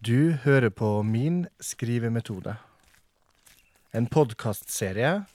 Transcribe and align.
Du 0.00 0.32
hører 0.32 0.70
på 0.72 1.02
Min 1.04 1.42
skrivemetode. 1.60 2.54
En 3.92 4.06
podkastserie 4.08 5.26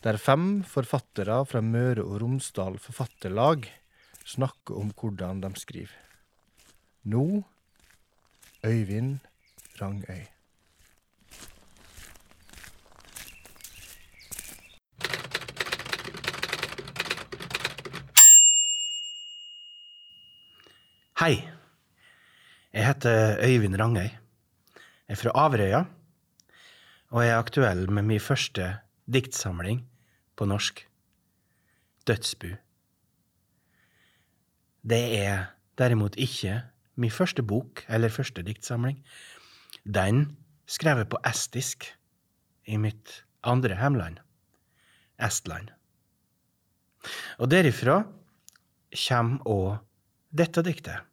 der 0.00 0.16
fem 0.16 0.62
forfattere 0.64 1.42
fra 1.44 1.60
Møre 1.60 2.06
og 2.06 2.22
Romsdal 2.22 2.78
Forfatterlag 2.80 3.68
snakker 4.24 4.80
om 4.80 4.94
hvordan 4.96 5.44
de 5.44 5.52
skriver. 5.60 5.92
Nå 7.04 7.44
Øyvind 8.64 9.20
Rangøy. 9.76 10.24
Hei. 21.20 21.57
Jeg 22.68 22.84
heter 22.84 23.38
Øyvind 23.40 23.78
Rangøy. 23.80 24.10
Jeg 25.08 25.14
er 25.14 25.16
fra 25.16 25.32
Averøya, 25.40 25.84
og 27.08 27.22
jeg 27.24 27.32
er 27.32 27.40
aktuell 27.40 27.86
med 27.90 28.04
min 28.04 28.20
første 28.20 28.66
diktsamling 29.08 29.86
på 30.36 30.44
norsk, 30.44 30.82
Dødsbu. 32.06 32.50
Det 34.84 35.00
er 35.16 35.48
derimot 35.80 36.20
ikke 36.20 36.60
min 37.00 37.10
første 37.10 37.42
bok 37.42 37.86
eller 37.88 38.12
første 38.12 38.44
diktsamling. 38.44 39.00
Den 39.88 40.36
skrev 40.68 41.00
jeg 41.00 41.08
på 41.08 41.24
estisk 41.24 41.88
i 42.68 42.76
mitt 42.76 43.22
andre 43.42 43.80
hjemland, 43.80 44.20
Estland. 45.16 45.72
Og 47.40 47.48
derifra 47.48 48.02
kommer 49.08 49.40
òg 49.48 49.78
dette 50.36 50.60
diktet 50.60 51.08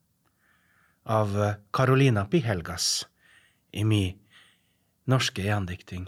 av 1.05 1.36
Carolina 1.73 2.26
Pihelgas 2.26 3.05
i 3.71 3.84
mi 3.85 4.18
norske 5.05 5.46
gjendikting. 5.46 6.07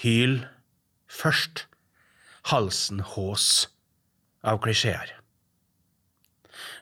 Hyl 0.00 0.40
først, 1.10 1.66
halsen 2.50 3.02
hås 3.14 3.68
av 4.44 4.60
klisjeer. 4.64 5.12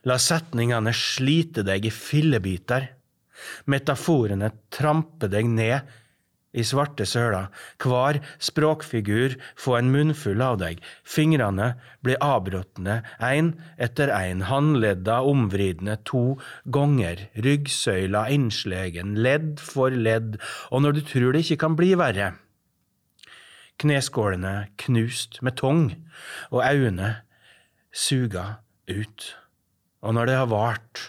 La 0.07 0.19
setningene 0.23 0.95
slite 0.97 1.65
deg 1.67 1.87
i 1.87 1.93
fillebiter, 1.95 2.89
metaforene 3.67 4.51
trampe 4.73 5.29
deg 5.31 5.51
ned 5.51 5.91
i 6.53 6.65
svarte 6.67 7.07
søla, 7.09 7.47
hver 7.81 8.21
språkfigur 8.43 9.37
få 9.59 9.79
en 9.79 9.91
munnfull 9.95 10.43
av 10.45 10.59
deg, 10.61 10.83
fingrene 11.05 11.73
blir 12.05 12.21
avbrutne, 12.25 13.01
én 13.25 13.55
etter 13.81 14.13
én, 14.13 14.45
håndledda 14.49 15.23
omvridne 15.29 15.97
to 16.09 16.37
ganger, 16.75 17.27
ryggsøyla 17.47 18.27
innslegen, 18.35 19.17
ledd 19.25 19.61
for 19.63 19.95
ledd, 19.95 20.39
og 20.71 20.85
når 20.85 20.99
du 20.99 21.05
tror 21.09 21.33
det 21.33 21.45
ikke 21.47 21.63
kan 21.65 21.79
bli 21.79 21.95
verre, 21.99 22.35
kneskålene 23.83 24.57
knust 24.85 25.41
med 25.43 25.57
tong, 25.59 25.87
og 26.53 26.61
øynene 26.69 27.15
suga 27.93 28.63
ut, 28.91 29.31
og 30.03 30.15
når 30.17 30.29
det 30.29 30.37
har 30.37 30.51
vart 30.53 31.07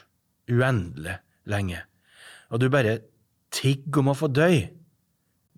uendelig 0.52 1.20
lenge, 1.50 1.84
og 2.54 2.62
du 2.62 2.70
bare 2.72 3.02
tigger 3.54 4.02
om 4.02 4.14
å 4.14 4.18
få 4.18 4.32
døy, 4.32 4.64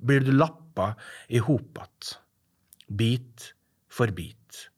blir 0.05 0.23
du 0.25 0.31
lappa 0.31 0.93
i 1.27 1.41
hop 1.41 1.77
att, 1.77 2.19
bit 2.87 3.53
for 3.89 4.11
bit. 4.11 4.69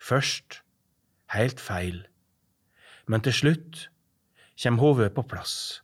Først 0.00 0.62
helt 1.34 1.60
feil, 1.60 2.06
men 3.06 3.22
til 3.22 3.36
slutt 3.36 3.86
kommer 4.60 4.82
hodet 4.82 5.12
på 5.14 5.24
plass, 5.28 5.82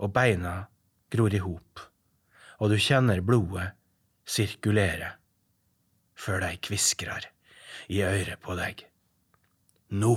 og 0.00 0.12
beina 0.16 0.64
gror 1.12 1.34
i 1.34 1.42
hop, 1.44 1.82
og 2.58 2.72
du 2.72 2.78
kjenner 2.80 3.22
blodet 3.24 3.70
sirkulere 4.24 5.14
før 6.16 6.40
de 6.46 6.56
kviskrer 6.64 7.28
i 7.92 8.00
øret 8.06 8.40
på 8.40 8.56
deg. 8.58 8.86
Nå 9.92 10.14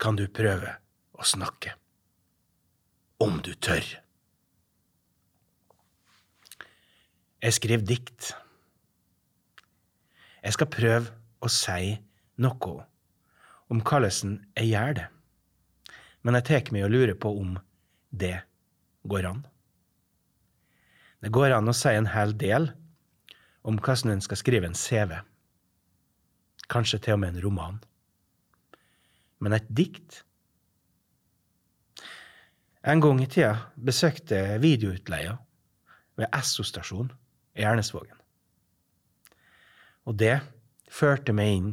kan 0.00 0.16
du 0.18 0.24
prøve 0.32 0.72
å 1.12 1.26
snakke. 1.26 1.76
Om 3.22 3.38
du 3.44 3.52
tør. 3.54 3.84
Jeg 7.42 7.56
skriver 7.56 7.82
dikt. 7.82 8.28
Jeg 10.42 10.54
skal 10.54 10.68
prøve 10.70 11.10
å 11.42 11.48
si 11.50 11.96
noe 12.38 12.74
om 13.66 13.80
hvordan 13.82 14.36
jeg 14.54 14.68
gjør 14.68 14.92
det, 15.00 15.06
men 16.22 16.38
jeg 16.38 16.46
tar 16.46 16.70
meg 16.70 16.84
og 16.86 16.92
lurer 16.94 17.16
på 17.18 17.32
om 17.40 17.56
det 18.14 18.36
går 19.10 19.26
an. 19.26 19.40
Det 21.22 21.32
går 21.34 21.56
an 21.56 21.70
å 21.70 21.74
si 21.74 21.90
en 21.90 22.12
hel 22.12 22.34
del 22.38 22.68
om 23.66 23.78
hvordan 23.78 24.14
en 24.14 24.22
skal 24.22 24.38
skrive 24.38 24.70
en 24.70 24.78
CV, 24.78 25.16
kanskje 26.70 27.00
til 27.02 27.16
og 27.16 27.24
med 27.24 27.34
en 27.34 27.44
roman. 27.46 27.80
Men 29.42 29.58
et 29.58 29.66
dikt 29.66 30.22
En 32.82 32.98
gang 32.98 33.20
i 33.22 33.28
tida 33.30 33.68
besøkte 33.78 34.34
jeg 34.34 34.62
videoutleia 34.62 35.36
ved 36.18 36.26
Esso-stasjonen 36.34 37.12
i 37.54 37.64
Ernesvågen. 37.66 38.16
Og 40.08 40.16
det 40.18 40.40
førte 40.90 41.34
meg 41.36 41.56
inn 41.56 41.70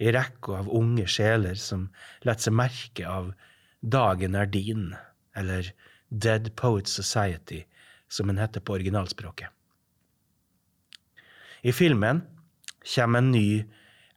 i 0.00 0.12
rekka 0.14 0.60
av 0.62 0.70
unge 0.72 1.06
sjeler 1.10 1.58
som 1.60 1.88
lar 2.26 2.40
seg 2.40 2.56
merke 2.56 3.06
av 3.08 3.32
Dagen 3.80 4.34
er 4.36 4.48
din, 4.52 4.90
eller 5.36 5.70
Dead 6.10 6.50
Poets 6.56 6.92
Society, 6.92 7.62
som 8.08 8.28
den 8.28 8.40
heter 8.40 8.60
på 8.60 8.74
originalspråket. 8.76 9.48
I 11.62 11.72
filmen 11.72 12.20
kommer 12.94 13.20
en 13.20 13.30
ny 13.32 13.62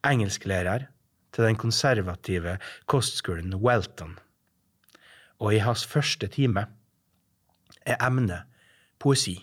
engelsklærer 0.04 0.88
til 1.32 1.48
den 1.48 1.56
konservative 1.60 2.58
kostskolen 2.90 3.56
Welton, 3.60 4.18
og 5.40 5.54
i 5.54 5.62
hans 5.64 5.84
første 5.88 6.28
time 6.28 6.66
er 7.84 8.00
emnet 8.04 8.48
poesi 9.00 9.38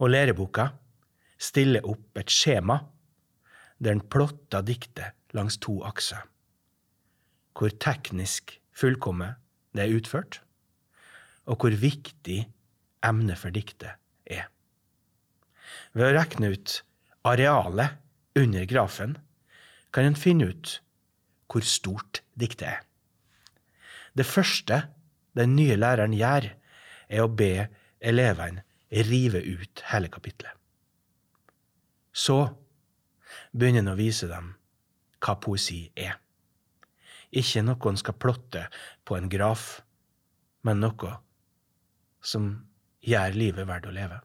og 0.00 0.10
læreboka 0.12 0.70
stiller 1.40 1.84
opp 1.88 2.18
et 2.20 2.32
skjema 2.32 2.80
der 3.80 3.94
den 3.94 4.02
plotter 4.12 4.64
diktet 4.64 5.16
langs 5.32 5.56
to 5.56 5.78
akser. 5.88 6.20
Hvor 7.56 7.72
teknisk 7.80 8.58
fullkomment 8.76 9.38
det 9.72 9.86
er 9.86 9.96
utført, 9.96 10.40
og 11.46 11.60
hvor 11.62 11.72
viktig 11.72 12.42
emnet 13.06 13.38
for 13.40 13.54
diktet 13.54 13.96
er. 14.26 14.48
Ved 15.96 16.10
å 16.10 16.14
regne 16.16 16.52
ut 16.52 16.76
arealet 17.24 17.96
under 18.36 18.68
grafen 18.68 19.16
kan 19.94 20.10
en 20.10 20.18
finne 20.18 20.50
ut 20.50 20.76
hvor 21.50 21.64
stort 21.66 22.22
diktet 22.38 22.68
er. 22.68 22.80
Det 24.14 24.26
første 24.26 24.84
den 25.38 25.54
nye 25.56 25.78
læreren 25.78 26.14
gjør, 26.14 26.50
er 27.10 27.24
å 27.24 27.30
be 27.30 27.68
elevene 28.00 28.62
rive 28.90 29.38
ut 29.38 29.82
hele 29.92 30.08
kapitlet. 30.08 30.52
Så 32.12 32.42
begynner 33.52 33.84
han 33.84 33.92
å 33.94 33.98
vise 33.98 34.26
dem 34.30 34.54
hva 35.20 35.36
poesi 35.38 35.84
er. 35.94 36.16
Ikke 37.30 37.62
noe 37.62 37.78
han 37.84 38.00
skal 38.00 38.18
plotte 38.18 38.64
på 39.06 39.14
en 39.16 39.30
graf, 39.30 39.82
men 40.66 40.82
noe 40.82 41.12
som 42.20 42.50
gjør 43.06 43.36
livet 43.38 43.68
verdt 43.68 43.86
å 43.86 43.94
leve. 43.94 44.18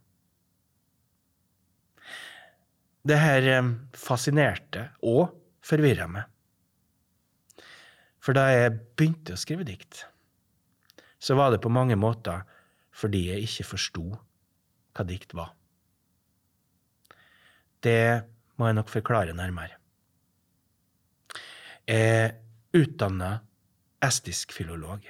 Det 3.06 3.18
her 3.22 3.46
fascinerte 3.94 4.88
og 5.06 5.36
forvirra 5.66 6.08
meg. 6.10 6.26
For 8.18 8.34
da 8.34 8.48
jeg 8.50 8.80
begynte 8.98 9.36
å 9.36 9.40
skrive 9.40 9.68
dikt, 9.68 10.08
så 11.22 11.38
var 11.38 11.54
det 11.54 11.62
på 11.62 11.70
mange 11.70 11.98
måter 11.98 12.42
fordi 12.96 13.28
jeg 13.28 13.46
ikke 13.46 13.68
forsto 13.76 14.06
hva 14.96 15.06
dikt 15.08 15.36
var. 15.36 15.52
Det 17.84 18.24
må 18.58 18.70
jeg 18.70 18.78
nok 18.80 18.90
forklare 18.90 19.36
nærmere. 19.36 19.76
Jeg 21.86 22.14
er 22.16 22.32
utdanna 22.74 23.36
estisk 24.04 24.56
filolog. 24.56 25.04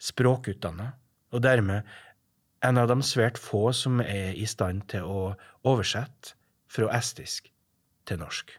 Språkutdanna, 0.00 0.94
og 1.30 1.42
dermed 1.44 1.84
en 2.64 2.80
av 2.80 2.88
de 2.88 2.96
svært 3.04 3.38
få 3.40 3.70
som 3.76 4.00
er 4.00 4.32
i 4.36 4.46
stand 4.48 4.86
til 4.92 5.04
å 5.04 5.20
oversette 5.68 6.36
fra 6.70 6.88
estisk 6.96 7.50
til 8.08 8.20
norsk. 8.22 8.54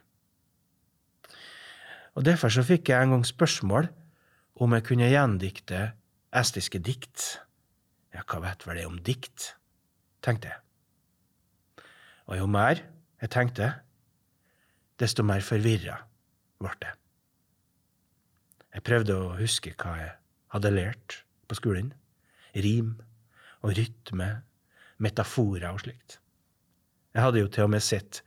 Og 2.12 2.26
Derfor 2.28 2.52
så 2.52 2.64
fikk 2.66 2.90
jeg 2.92 3.02
en 3.02 3.16
gang 3.16 3.26
spørsmål 3.26 3.88
om 4.60 4.74
jeg 4.76 4.84
kunne 4.84 5.08
gjendikte 5.08 5.92
estiske 6.36 6.78
dikt. 6.84 7.40
Ja, 8.12 8.22
hva 8.28 8.42
vet 8.44 8.66
vel 8.68 8.80
det 8.82 8.86
om 8.88 8.98
dikt? 9.00 9.54
Tenkte 10.24 10.52
jeg. 10.52 11.86
Og 12.30 12.38
jo 12.38 12.48
mer 12.50 12.80
jeg 13.22 13.30
tenkte, 13.30 13.68
desto 14.98 15.24
mer 15.26 15.44
forvirra 15.46 15.98
ble 16.62 16.72
jeg. 16.82 16.98
Jeg 18.72 18.86
prøvde 18.88 19.18
å 19.18 19.34
huske 19.36 19.74
hva 19.76 19.92
jeg 19.98 20.12
hadde 20.54 20.72
lært 20.72 21.18
på 21.48 21.58
skolen. 21.58 21.92
Rim 22.54 22.94
og 23.62 23.74
rytme, 23.76 24.28
metaforer 25.02 25.68
og 25.70 25.82
slikt. 25.84 26.18
Jeg 27.12 27.26
hadde 27.26 27.42
jo 27.42 27.50
til 27.52 27.66
og 27.66 27.74
med 27.74 27.84
sett 27.84 28.22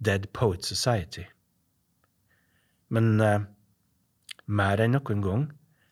Dead 0.00 0.30
Poet 0.32 0.64
Society. 0.64 1.26
Men 2.94 3.20
eh, 3.20 3.44
mer 4.46 4.80
enn 4.80 4.96
noen 4.96 5.24
gang 5.24 5.46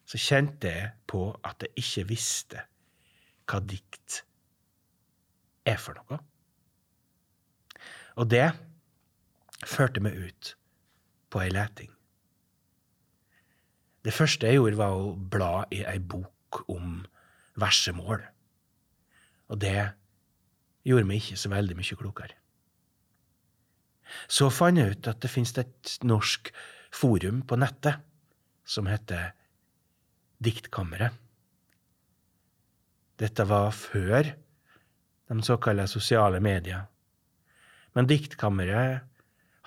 så 0.08 0.20
kjente 0.20 0.72
jeg 0.72 0.92
på 1.08 1.28
at 1.44 1.64
jeg 1.64 1.84
ikke 1.84 2.08
visste 2.10 2.64
hva 3.48 3.60
dikt 3.64 4.22
er 5.68 5.78
for 5.80 5.98
noe. 5.98 6.18
Og 8.20 8.28
det 8.28 8.50
førte 9.66 10.02
meg 10.04 10.18
ut 10.18 10.52
på 11.32 11.40
ei 11.42 11.50
leting. 11.52 11.90
Det 14.02 14.14
første 14.14 14.48
jeg 14.48 14.58
gjorde, 14.58 14.80
var 14.80 14.98
å 14.98 15.14
bla 15.14 15.64
i 15.70 15.84
ei 15.86 15.98
bok 15.98 16.64
om 16.72 17.04
versemål. 17.60 18.24
Og 19.52 19.60
det 19.62 19.92
gjorde 20.88 21.06
meg 21.06 21.22
ikke 21.22 21.38
så 21.38 21.52
veldig 21.52 21.76
mye 21.78 21.98
klokere. 21.98 22.38
Så 24.28 24.50
fant 24.52 24.76
jeg 24.76 24.96
ut 24.96 25.08
at 25.08 25.22
det 25.22 25.30
finnes 25.30 25.54
et 25.60 25.92
norsk 26.04 26.50
forum 26.92 27.40
på 27.48 27.56
nettet 27.60 28.02
som 28.68 28.90
heter 28.90 29.30
Diktkammeret. 30.42 31.14
Dette 33.22 33.46
var 33.46 33.70
før 33.76 34.32
de 35.32 35.42
såkalte 35.46 35.88
sosiale 35.88 36.40
medier. 36.44 36.84
Men 37.96 38.08
Diktkammeret 38.08 39.08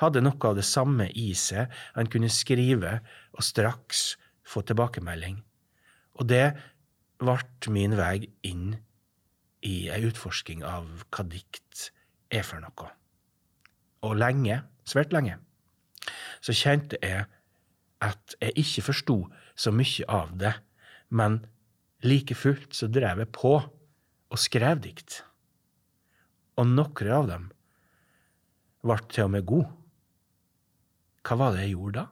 hadde 0.02 0.22
noe 0.22 0.50
av 0.50 0.58
det 0.58 0.66
samme 0.68 1.08
i 1.18 1.32
seg. 1.38 1.72
Han 1.98 2.10
kunne 2.12 2.30
skrive 2.30 3.00
og 3.34 3.46
straks 3.46 4.16
få 4.46 4.62
tilbakemelding. 4.68 5.40
Og 6.20 6.30
det 6.30 6.54
ble 7.22 7.38
min 7.74 7.96
vei 7.98 8.28
inn 8.46 8.76
i 9.66 9.88
ei 9.90 10.04
utforsking 10.06 10.62
av 10.68 11.06
hva 11.10 11.26
dikt 11.32 11.90
er 12.30 12.46
for 12.46 12.62
noe. 12.62 12.92
Og 14.06 14.18
lenge, 14.20 14.62
svært 14.86 15.16
lenge, 15.16 15.40
så 16.46 16.54
kjente 16.54 17.00
jeg 17.02 17.26
at 18.06 18.36
jeg 18.42 18.54
ikke 18.62 18.86
forsto 18.92 19.18
så 19.58 19.72
mye 19.74 20.06
av 20.12 20.36
det, 20.38 20.54
men 21.10 21.40
like 22.06 22.36
fullt 22.38 22.76
så 22.76 22.90
drev 22.92 23.24
jeg 23.24 23.32
på 23.34 23.56
og 23.56 24.42
skrev 24.42 24.84
dikt. 24.84 25.24
Og 26.56 26.68
noen 26.72 27.12
av 27.12 27.30
dem 27.30 27.48
ble 28.86 28.98
til 29.12 29.26
og 29.26 29.34
med 29.34 29.48
gode. 29.50 29.72
Hva 31.26 31.40
var 31.42 31.56
det 31.56 31.66
jeg 31.66 31.74
gjorde 31.74 32.04
da? 32.04 32.06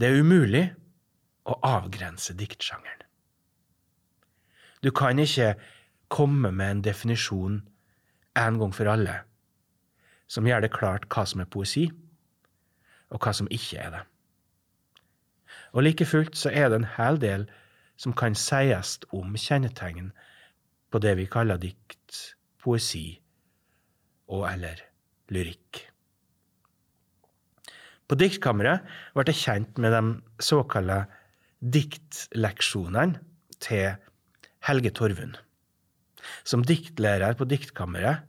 Det 0.00 0.08
er 0.08 0.22
umulig 0.22 0.62
å 1.50 1.56
avgrense 1.66 2.32
diktsjangeren. 2.38 3.04
Du 4.80 4.88
kan 4.96 5.18
ikke 5.20 5.54
komme 6.08 6.52
med 6.56 6.70
en 6.76 6.84
definisjon 6.86 7.58
en 8.40 8.60
gang 8.62 8.72
for 8.72 8.88
alle 8.88 9.18
som 10.30 10.46
gjør 10.46 10.62
det 10.62 10.72
klart 10.72 11.08
hva 11.10 11.24
som 11.26 11.42
er 11.42 11.48
poesi, 11.50 11.88
og 13.10 13.18
hva 13.18 13.32
som 13.34 13.48
ikke 13.50 13.80
er 13.82 13.90
det. 13.96 14.02
Og 15.74 15.82
like 15.82 16.06
fullt 16.06 16.38
så 16.38 16.52
er 16.54 16.70
det 16.70 16.78
en 16.80 16.92
hel 16.96 17.18
del 17.22 17.48
som 18.00 18.14
kan 18.16 18.36
sies 18.38 18.96
om 19.14 19.34
kjennetegn 19.34 20.12
på 20.90 21.00
det 21.02 21.14
vi 21.18 21.28
kaller 21.30 21.60
dikt, 21.60 22.18
poesi 22.60 23.14
og 24.30 24.46
eller 24.50 24.82
lyrikk. 25.32 25.84
På 28.10 28.18
Diktkammeret 28.18 28.86
ble 29.14 29.24
jeg 29.30 29.38
kjent 29.44 29.78
med 29.78 29.94
de 29.94 30.02
såkalte 30.42 31.04
diktleksjonene 31.60 33.20
til 33.62 33.94
Helge 34.66 34.90
Torvund. 34.98 35.36
Som 36.42 36.64
diktlærer 36.66 37.36
på 37.38 37.46
Diktkammeret 37.48 38.26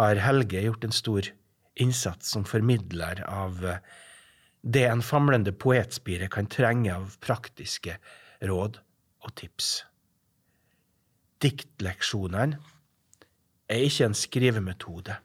har 0.00 0.22
Helge 0.24 0.64
gjort 0.64 0.86
en 0.88 0.96
stor 0.96 1.28
innsats 1.80 2.32
som 2.32 2.46
formidler 2.48 3.20
av 3.28 3.60
det 4.64 4.86
en 4.88 5.04
famlende 5.04 5.52
poetspire 5.52 6.30
kan 6.32 6.48
trenge 6.48 6.94
av 6.94 7.18
praktiske 7.22 7.98
råd 8.48 8.80
og 9.24 9.34
tips. 9.36 9.82
Diktleksjonene 11.42 12.60
er 13.68 13.82
ikke 13.86 14.06
en 14.06 14.16
skrivemetode, 14.16 15.16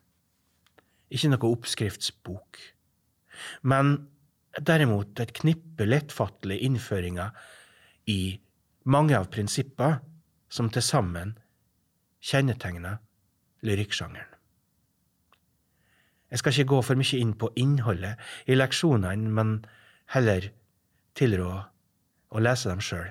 ikke 1.09 1.31
noe 1.33 1.51
oppskriftsbok 1.53 2.59
men 3.61 3.95
derimot 4.65 5.19
et 5.21 5.33
knippe 5.38 5.88
lettfattelige 5.88 6.65
innføringer 6.67 7.35
i 8.11 8.39
mange 8.89 9.17
av 9.17 9.29
prinsippene 9.33 10.00
som 10.50 10.71
til 10.73 10.83
sammen 10.83 11.35
kjennetegner 12.25 13.00
lyrikksjangeren. 13.65 14.35
Jeg 16.29 16.41
skal 16.41 16.53
ikke 16.53 16.71
gå 16.75 16.79
for 16.85 17.00
mye 17.00 17.19
inn 17.19 17.33
på 17.41 17.50
innholdet 17.57 18.19
i 18.45 18.57
leksjonene, 18.57 19.31
men 19.33 19.53
heller 20.13 20.51
tilrå 21.17 21.53
å 22.29 22.41
lese 22.44 22.69
dem 22.69 22.81
sjøl. 22.85 23.07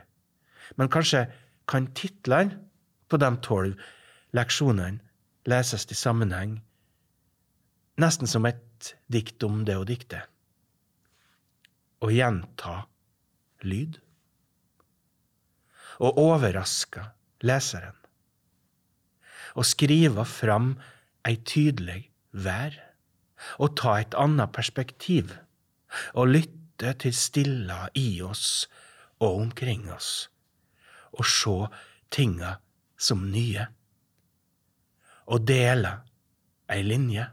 Men 0.78 0.90
kanskje 0.92 1.24
kan 1.68 1.88
titlene 1.98 2.60
på 3.08 3.20
de 3.20 3.30
tolv 3.44 3.78
leksjonene 4.36 5.00
leses 5.48 5.86
i 5.90 5.96
sammenheng, 5.96 6.58
nesten 7.98 8.28
som 8.30 8.46
et 8.46 8.92
dikt 9.10 9.42
om 9.46 9.64
det 9.66 9.78
å 9.78 9.86
dikte. 9.88 10.22
Å 12.04 12.10
gjenta 12.14 12.82
lyd. 13.66 13.98
Å 15.98 16.12
overraske 16.22 17.08
leseren. 17.42 17.96
Å 19.58 19.64
skrive 19.66 20.22
fram 20.28 20.76
ei 21.26 21.40
tydelig 21.42 22.04
vær. 22.30 22.76
Å 23.58 23.66
ta 23.74 23.96
et 23.98 24.14
annet 24.14 24.54
perspektiv. 24.54 25.32
Å 26.14 26.22
lytte 26.28 26.92
til 27.02 27.16
stilla 27.16 27.88
i 27.98 28.20
oss 28.22 28.68
og 29.18 29.42
omkring 29.42 29.88
oss. 29.90 30.28
Å 31.18 31.24
se 31.26 31.56
tinga 32.14 32.58
som 32.98 33.24
nye. 33.30 33.68
Og 35.28 35.44
dele 35.46 35.94
ei 36.68 36.82
linje. 36.84 37.26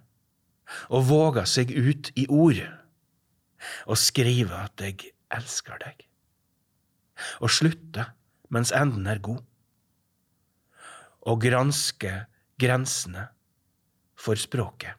Og 0.89 1.05
våge 1.09 1.45
seg 1.49 1.73
ut 1.73 2.11
i 2.17 2.25
ord. 2.29 2.61
Og 3.89 3.97
skrive 3.99 4.55
at 4.65 4.81
jeg 4.81 5.11
elsker 5.33 5.79
deg, 5.81 6.05
og 7.41 7.49
slutte 7.51 8.05
mens 8.53 8.71
enden 8.75 9.07
er 9.09 9.21
god, 9.23 9.41
og 11.25 11.41
granske 11.41 12.11
grensene 12.61 13.25
for 14.19 14.37
språket, 14.39 14.93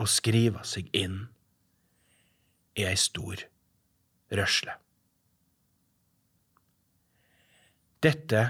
og 0.00 0.08
skrive 0.08 0.62
seg 0.66 0.88
inn 0.96 1.26
i 2.78 2.86
ei 2.88 2.96
stor 2.96 3.44
rørsle. 4.32 4.78
Dette 8.02 8.40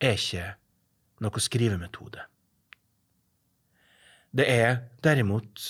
er 0.00 0.16
ikke 0.16 0.46
noe 1.24 1.42
skrivemetode. 1.42 2.22
Det 4.30 4.46
er 4.46 4.82
derimot 5.02 5.62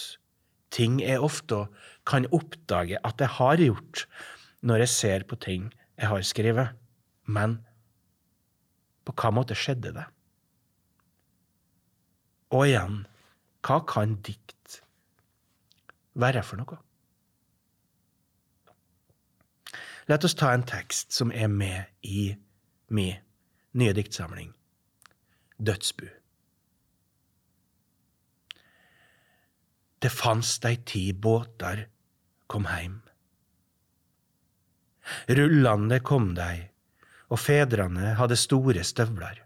ting 0.75 0.99
jeg 1.01 1.23
ofte 1.25 1.65
kan 2.09 2.27
oppdage 2.35 2.99
at 3.05 3.23
jeg 3.23 3.35
har 3.39 3.63
gjort 3.63 4.05
når 4.61 4.85
jeg 4.85 4.95
ser 4.95 5.25
på 5.29 5.39
ting 5.41 5.71
jeg 5.99 6.11
har 6.11 6.23
skrevet. 6.27 6.75
Men 7.25 7.59
på 9.05 9.15
hva 9.17 9.31
måte 9.33 9.57
skjedde 9.57 9.95
det? 9.97 10.05
Og 12.53 12.67
igjen, 12.69 13.03
hva 13.65 13.81
kan 13.89 14.17
dikt 14.25 14.81
være 16.19 16.43
for 16.45 16.61
noe? 16.61 16.81
La 20.09 20.17
oss 20.25 20.37
ta 20.37 20.55
en 20.57 20.65
tekst 20.65 21.13
som 21.13 21.33
er 21.33 21.51
med 21.53 21.85
i 22.03 22.31
min 22.89 23.28
nye 23.79 23.93
diktsamling, 23.95 24.51
Dødsbu. 25.59 26.09
Det 30.03 30.11
fanst 30.11 30.65
dei 30.65 30.81
ti 30.83 31.03
båtar 31.15 31.85
kom 32.51 32.67
heim. 32.71 32.97
Rullande 35.31 36.01
kom 36.03 36.33
dei, 36.35 36.69
og 37.31 37.43
fedrane 37.43 38.17
hadde 38.19 38.39
store 38.39 38.83
støvlar. 38.87 39.45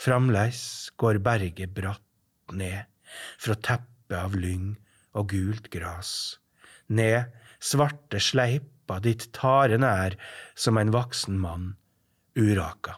Framleis 0.00 0.64
går 0.96 1.20
berget 1.24 1.76
bratt 1.76 2.56
ned 2.56 2.84
fra 3.36 3.56
teppet 3.56 4.20
av 4.22 4.36
lyng 4.36 4.74
og 5.16 5.32
gult 5.32 5.68
gras, 5.72 6.38
ned 6.88 7.28
svarte 7.60 8.20
sleipa 8.20 9.02
dit 9.04 9.32
taren 9.36 9.84
er 9.84 10.16
som 10.54 10.80
en 10.80 10.92
voksen 10.96 11.40
mann 11.40 11.74
uraka. 12.36 12.96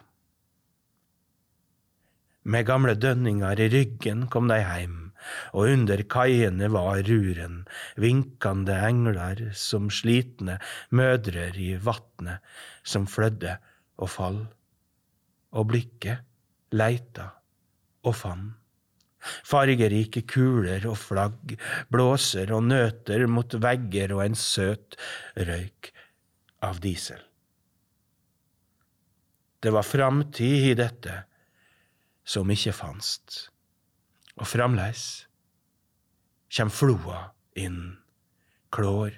Med 2.49 2.65
gamle 2.65 2.95
dønninger 2.95 3.59
i 3.61 3.67
ryggen 3.69 4.25
kom 4.31 4.47
de 4.49 4.57
heim, 4.63 5.09
og 5.53 5.73
under 5.73 6.01
kaiene 6.09 6.69
var 6.71 7.01
ruren, 7.05 7.59
vinkende 7.99 8.77
engler 8.87 9.43
som 9.57 9.89
slitne 9.93 10.57
mødrer 10.95 11.57
i 11.59 11.73
vatnet 11.83 12.39
som 12.83 13.05
flødde 13.11 13.57
og 13.99 14.09
fall, 14.15 14.39
og 15.51 15.69
blikket 15.73 16.25
leita 16.71 17.29
og 18.07 18.15
fann. 18.15 18.49
Fargerike 19.19 20.23
kuler 20.23 20.85
og 20.87 20.95
flagg, 20.97 21.57
blåser 21.91 22.53
og 22.55 22.69
nøter 22.71 23.27
mot 23.27 23.59
vegger 23.61 24.15
og 24.15 24.25
en 24.29 24.37
søt 24.39 24.95
røyk 25.35 25.91
av 26.63 26.79
diesel. 26.83 27.28
Det 29.59 29.71
var 29.75 29.83
framtid 29.83 30.69
i 30.71 30.75
dette 30.77 31.23
som 32.23 32.49
ikke 32.51 32.73
fanst, 32.75 33.49
og 34.39 34.47
framleis 34.47 35.25
kjem 36.49 36.71
floa 36.73 37.29
inn, 37.59 37.97
klår 38.73 39.17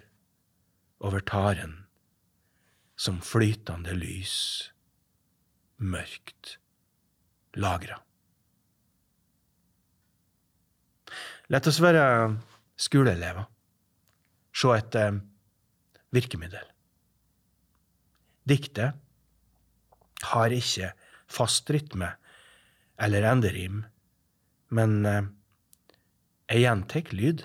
over 1.06 1.24
taren, 1.28 1.76
som 2.98 3.20
flytende 3.26 3.94
lys, 3.98 4.34
mørkt 5.78 6.58
lagra. 7.58 8.00
Lett 11.52 11.68
oss 11.68 11.82
være 11.84 12.04
skoleelever. 12.80 13.48
Se 14.56 14.70
etter 14.76 15.18
virkemiddel. 16.16 16.68
Diktet 18.48 18.98
har 20.30 20.54
ikke 20.54 20.92
fast 21.32 21.70
rytme 21.72 22.12
eller 23.02 23.26
enderim, 23.26 23.84
men 24.72 25.06
eh, 25.10 25.30
jeg 26.52 26.66
gjentar 26.66 27.14
lyd. 27.16 27.44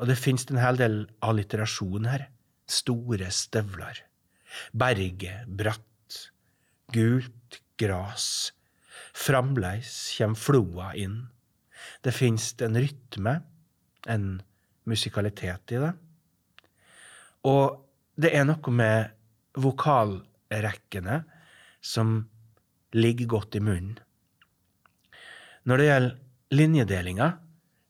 Og 0.00 0.08
det 0.08 0.16
finnes 0.18 0.46
en 0.48 0.60
hel 0.62 0.80
del 0.80 0.96
alliterasjon 1.24 2.08
her. 2.08 2.26
Store 2.70 3.28
støvler. 3.34 4.00
Berget 4.72 5.50
bratt. 5.60 6.16
Gult 6.94 7.60
gras. 7.78 8.50
Framleis 9.12 9.92
kjem 10.16 10.36
floa 10.38 10.94
inn. 10.98 11.28
Det 12.04 12.14
fins 12.16 12.52
en 12.64 12.78
rytme, 12.80 13.36
en 14.08 14.26
musikalitet 14.88 15.76
i 15.76 15.82
det. 15.84 15.92
Og 17.48 17.76
det 18.20 18.32
er 18.36 18.46
noe 18.48 18.74
med 18.74 19.12
vokalrekkene 20.50 21.24
som 21.80 22.28
ligger 22.92 23.26
godt 23.26 23.54
i 23.54 23.60
munnen. 23.60 23.98
Når 25.64 25.76
det 25.76 25.86
gjelder 25.86 26.18
linjedelinga, 26.50 27.38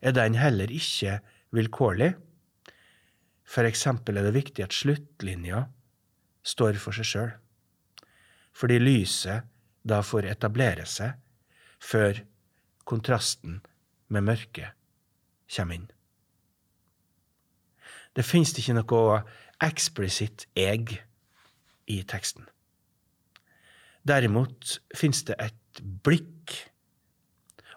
er 0.02 0.12
den 0.12 0.35
heller 0.35 0.71
ikke 0.71 1.21
vilkårlig. 1.52 2.14
For 3.45 3.64
eksempel 3.64 4.17
er 4.17 4.23
det 4.25 4.35
viktig 4.35 4.64
at 4.64 4.73
sluttlinja 4.73 5.69
står 6.43 6.79
for 6.79 6.93
seg 6.93 7.05
sjøl, 7.05 7.31
fordi 8.52 8.79
lyset 8.79 9.47
da 9.83 10.02
får 10.02 10.29
etablere 10.29 10.87
seg 10.87 11.17
før 11.81 12.21
kontrasten 12.85 13.61
med 14.09 14.25
mørket 14.25 14.76
kommer 15.50 15.75
inn. 15.75 15.90
Det 18.14 18.26
finnes 18.26 18.52
ikke 18.59 18.75
noe 18.76 19.23
eksplisitt 19.62 20.49
eg 20.59 20.99
i 21.90 22.00
teksten. 22.09 22.47
Derimot 24.06 24.78
fins 24.97 25.25
det 25.28 25.37
et 25.42 25.82
blikk, 26.06 26.54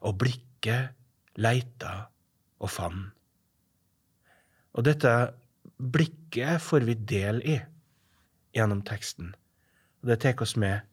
og 0.03 0.17
blikket 0.19 0.93
leita 1.39 1.93
og 2.63 2.71
fann. 2.71 3.05
Og 4.73 4.85
dette 4.87 5.11
blikket 5.77 6.61
får 6.63 6.87
vi 6.87 6.95
del 6.97 7.41
i 7.45 7.59
gjennom 8.53 8.83
teksten, 8.85 9.33
og 10.01 10.11
det 10.11 10.19
tar 10.23 10.43
oss 10.43 10.55
med 10.59 10.83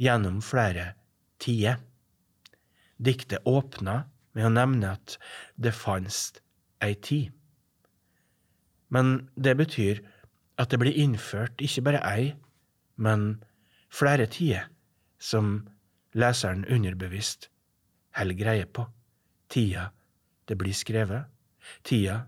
gjennom 0.00 0.40
flere 0.44 0.92
tider. 1.40 1.80
Diktet 3.00 3.46
åpna 3.48 4.02
med 4.36 4.46
å 4.46 4.52
nevne 4.52 4.94
at 4.96 5.16
det 5.56 5.72
fantes 5.76 6.40
ei 6.84 6.94
tid. 6.94 7.30
Men 8.90 9.30
det 9.36 9.56
betyr 9.60 10.02
at 10.60 10.72
det 10.72 10.80
blir 10.82 10.96
innført 10.98 11.62
ikke 11.64 11.84
bare 11.86 12.02
ei, 12.04 12.32
men 13.00 13.42
flere 13.90 14.28
tider 14.30 14.68
som 15.20 15.68
leseren 16.12 16.66
underbevisst 16.68 17.48
holder 18.16 18.38
greie 18.38 18.66
på. 18.66 18.86
Tida 19.50 19.90
det 20.48 20.58
blir 20.58 20.76
skrevet, 20.76 21.26
tida 21.86 22.26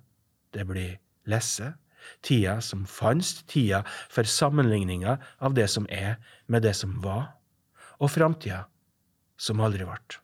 det 0.54 0.66
blir 0.66 0.98
lese, 1.28 1.74
tida 2.22 2.58
som 2.60 2.86
fantes, 2.86 3.42
tida 3.50 3.82
for 4.10 4.26
sammenligninga 4.26 5.18
av 5.38 5.54
det 5.54 5.68
som 5.70 5.86
er, 5.90 6.18
med 6.46 6.64
det 6.66 6.74
som 6.78 6.98
var, 7.04 7.34
og 8.02 8.10
framtida 8.10 8.64
som 9.38 9.62
aldri 9.62 9.86
ble. 9.86 10.18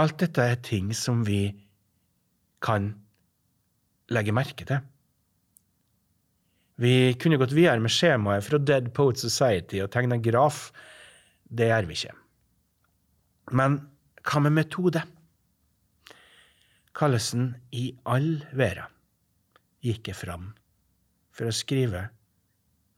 Alt 0.00 0.20
dette 0.22 0.44
er 0.46 0.60
ting 0.64 0.94
som 0.96 1.24
vi 1.26 1.50
kan 2.62 2.92
legge 4.12 4.34
merke 4.36 4.66
til. 4.68 4.80
Vi 6.80 7.12
kunne 7.20 7.36
gått 7.36 7.52
videre 7.52 7.80
med 7.82 7.92
skjemaet 7.92 8.46
fra 8.46 8.58
Dead 8.58 8.86
Poet 8.96 9.20
Society 9.20 9.82
og 9.84 9.90
tegna 9.92 10.16
graf. 10.16 10.70
Det 11.44 11.68
gjør 11.68 11.88
vi 11.90 11.98
ikke. 11.98 12.14
Men 13.52 13.76
hva 14.24 14.40
med 14.46 14.56
metode? 14.56 15.02
Kallesen 16.96 17.52
i 17.76 17.90
all 18.08 18.40
verden 18.56 18.88
gikk 19.84 20.08
jeg 20.08 20.18
fram 20.18 20.50
for 21.36 21.48
å 21.48 21.54
skrive 21.54 22.06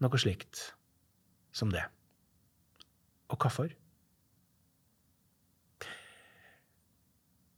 noe 0.02 0.18
slikt 0.18 0.62
som 1.54 1.74
det. 1.74 1.82
Og 3.34 3.38
hvorfor? 3.42 3.74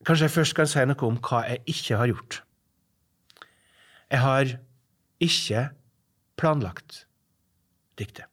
Kanskje 0.04 0.26
jeg 0.28 0.36
først 0.38 0.56
kan 0.56 0.68
si 0.68 0.88
noe 0.88 1.08
om 1.08 1.20
hva 1.20 1.44
jeg 1.48 1.64
ikke 1.76 2.00
har 2.00 2.12
gjort. 2.12 2.42
Jeg 4.12 4.20
har 4.24 4.58
ikke 5.24 5.70
planlagt 6.40 7.04
diktet. 7.98 8.26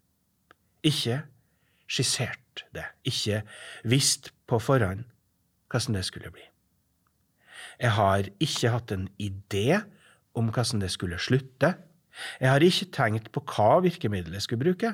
Ikke 0.84 1.22
skissert 1.92 2.66
det. 2.76 2.86
Ikke 3.08 3.44
visst 3.88 4.32
på 4.50 4.60
forhånd 4.62 5.06
hvordan 5.72 5.98
det 5.98 6.06
skulle 6.08 6.32
bli. 6.34 6.44
Jeg 7.82 7.96
har 7.96 8.28
ikke 8.44 8.72
hatt 8.74 8.92
en 8.94 9.08
idé 9.22 9.82
om 10.38 10.50
hvordan 10.52 10.84
det 10.84 10.92
skulle 10.94 11.20
slutte. 11.22 11.76
Jeg 12.42 12.50
har 12.50 12.64
ikke 12.64 12.92
tenkt 12.94 13.32
på 13.32 13.44
hva 13.54 13.80
virkemiddelet 13.86 14.42
jeg 14.42 14.48
skulle 14.48 14.66
bruke, 14.66 14.94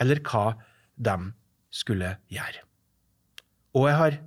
eller 0.00 0.20
hva 0.26 0.58
de 1.00 1.16
skulle 1.72 2.16
gjøre. 2.30 2.66
Og 3.78 3.88
jeg 3.88 3.96
har 3.96 4.18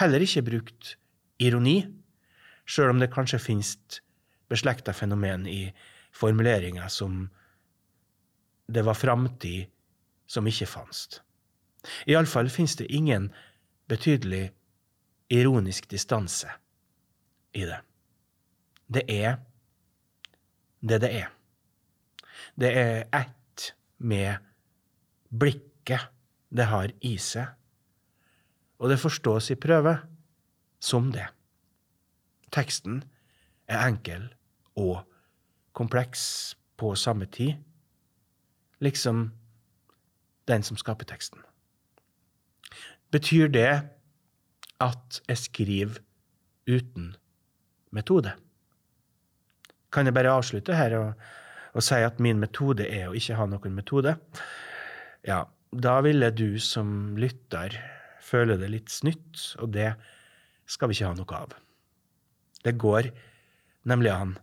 heller 0.00 0.24
ikke 0.24 0.46
brukt 0.46 0.94
ironi, 1.40 1.82
sjøl 2.68 2.92
om 2.92 3.00
det 3.02 3.10
kanskje 3.12 3.40
finnes 3.42 3.74
beslekta 4.50 4.92
fenomen 4.94 5.46
i 5.50 5.70
formuleringer 6.14 6.90
som 6.92 7.28
det 8.72 8.84
var 8.86 8.94
framtid 8.94 9.70
som 10.30 10.46
ikke 10.46 10.68
fantes. 10.70 11.20
Iallfall 12.06 12.50
finnes 12.52 12.76
det 12.76 12.90
ingen 12.92 13.30
betydelig 13.88 14.50
ironisk 15.30 15.88
distanse 15.90 16.50
i 17.52 17.64
det. 17.66 17.80
Det 18.86 19.04
er 19.08 19.38
det 20.80 21.00
det 21.00 21.10
er. 21.22 21.28
Det 22.56 22.70
er 22.76 23.04
ett 23.12 23.72
med 23.98 24.38
blikket 25.28 26.10
det 26.50 26.66
har 26.66 26.92
i 27.06 27.14
seg, 27.20 27.46
og 28.80 28.90
det 28.90 28.98
forstås 29.00 29.50
i 29.52 29.58
prøve 29.60 29.98
som 30.82 31.10
det. 31.14 31.26
Teksten 32.50 33.02
er 33.70 33.84
enkel 33.86 34.24
og 34.80 35.04
kompleks 35.76 36.56
på 36.80 36.94
samme 36.98 37.28
tid 37.30 37.60
liksom 38.80 39.30
den 40.48 40.64
som 40.66 40.78
skaper 40.80 41.08
teksten. 41.08 41.42
Betyr 43.10 43.50
det 43.52 43.70
at 44.80 45.20
jeg 45.28 45.38
skriver 45.38 46.00
uten 46.70 47.14
metode? 47.92 48.32
Kan 49.92 50.06
jeg 50.06 50.14
bare 50.14 50.32
avslutte 50.32 50.76
her 50.78 50.94
og, 50.98 51.24
og 51.74 51.82
si 51.82 51.98
at 52.02 52.20
min 52.22 52.38
metode 52.40 52.86
er 52.86 53.08
å 53.10 53.16
ikke 53.18 53.38
ha 53.38 53.46
noen 53.50 53.74
metode? 53.74 54.14
Ja, 55.26 55.44
da 55.70 56.00
ville 56.06 56.30
du 56.34 56.58
som 56.62 57.16
lytter 57.18 57.76
føle 58.30 58.56
det 58.60 58.70
litt 58.70 58.92
snytt, 58.92 59.56
og 59.58 59.72
det 59.74 59.92
skal 60.70 60.90
vi 60.90 60.98
ikke 60.98 61.10
ha 61.10 61.18
noe 61.18 61.42
av. 61.42 61.54
Det 62.62 62.76
går 62.78 63.10
nemlig 63.90 64.12
an 64.14 64.34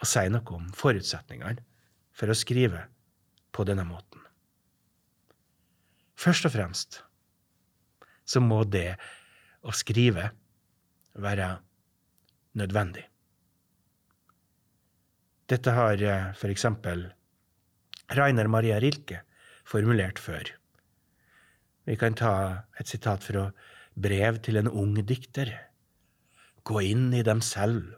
å 0.00 0.08
si 0.08 0.26
noe 0.32 0.56
om 0.56 0.68
forutsetningene 0.76 1.62
for 2.16 2.32
å 2.32 2.36
skrive 2.36 2.84
på 3.52 3.66
denne 3.68 3.84
måten. 3.86 4.22
Først 6.20 6.46
og 6.48 6.54
fremst 6.54 7.00
så 8.28 8.42
må 8.44 8.62
det 8.68 8.94
å 9.66 9.72
skrive 9.74 10.28
være 11.20 11.48
nødvendig. 12.60 13.06
Dette 15.50 15.74
har 15.74 16.02
eh, 16.04 16.30
for 16.38 16.52
eksempel 16.52 17.08
Rainer 18.14 18.46
Maria 18.50 18.78
Rilke 18.82 19.24
formulert 19.66 20.20
før. 20.22 20.52
Vi 21.88 21.96
kan 21.98 22.14
ta 22.14 22.34
et 22.78 22.90
sitat 22.90 23.24
fra 23.26 23.48
Brev 24.00 24.38
til 24.44 24.60
en 24.60 24.70
ung 24.70 24.94
dikter. 25.02 25.50
Gå 26.62 26.82
inn 26.86 27.10
i 27.16 27.24
dem 27.26 27.42
selv 27.42 27.96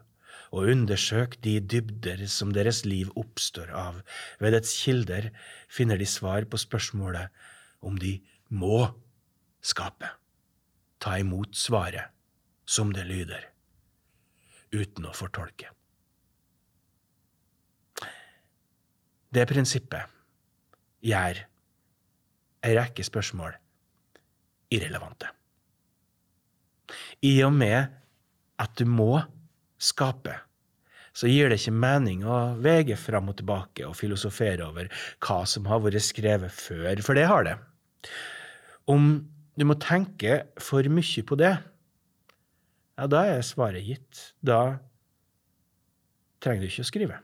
og 0.52 0.68
undersøk 0.68 1.38
de 1.44 1.56
dybder 1.64 2.26
som 2.28 2.52
deres 2.52 2.82
liv 2.84 3.10
oppstår 3.16 3.72
av. 3.72 4.02
Ved 4.40 4.52
dets 4.52 4.74
kilder 4.84 5.30
finner 5.72 6.00
de 6.00 6.08
svar 6.08 6.44
på 6.44 6.60
spørsmålet 6.60 7.32
om 7.82 7.96
de 7.98 8.18
må 8.52 8.84
skape. 9.64 10.12
Ta 11.02 11.16
imot 11.18 11.56
svaret 11.56 12.12
som 12.68 12.92
det 12.94 13.06
lyder, 13.08 13.48
uten 14.72 15.08
å 15.08 15.16
fortolke. 15.16 15.72
Det 19.32 19.48
prinsippet 19.48 20.12
gjør 21.02 21.40
ei 22.62 22.74
rekke 22.76 23.04
spørsmål 23.04 23.56
irrelevante. 24.72 25.30
I 27.24 27.40
og 27.46 27.54
med 27.56 27.88
at 28.60 28.76
du 28.78 28.84
må 28.88 29.16
skape, 29.82 30.36
så 31.12 31.28
gir 31.28 31.50
det 31.50 31.58
ikke 31.60 31.74
mening 31.76 32.22
å 32.24 32.54
vege 32.62 32.96
fram 32.96 33.28
og 33.28 33.36
tilbake 33.40 33.84
og 33.84 33.98
filosofere 33.98 34.64
over 34.64 34.88
hva 35.24 35.42
som 35.48 35.66
har 35.68 35.82
vært 35.84 36.06
skrevet 36.06 36.54
før, 36.54 37.02
for 37.04 37.18
det 37.18 37.26
har 37.28 37.44
det. 37.48 37.58
Om 38.88 39.12
du 39.58 39.66
må 39.68 39.76
tenke 39.80 40.46
for 40.62 40.86
mye 40.88 41.26
på 41.28 41.36
det, 41.40 41.52
ja, 42.96 43.08
da 43.08 43.24
er 43.28 43.44
svaret 43.44 43.84
gitt. 43.84 44.22
Da 44.44 44.78
trenger 46.42 46.64
du 46.64 46.70
ikke 46.70 46.84
å 46.84 46.88
skrive. 46.88 47.20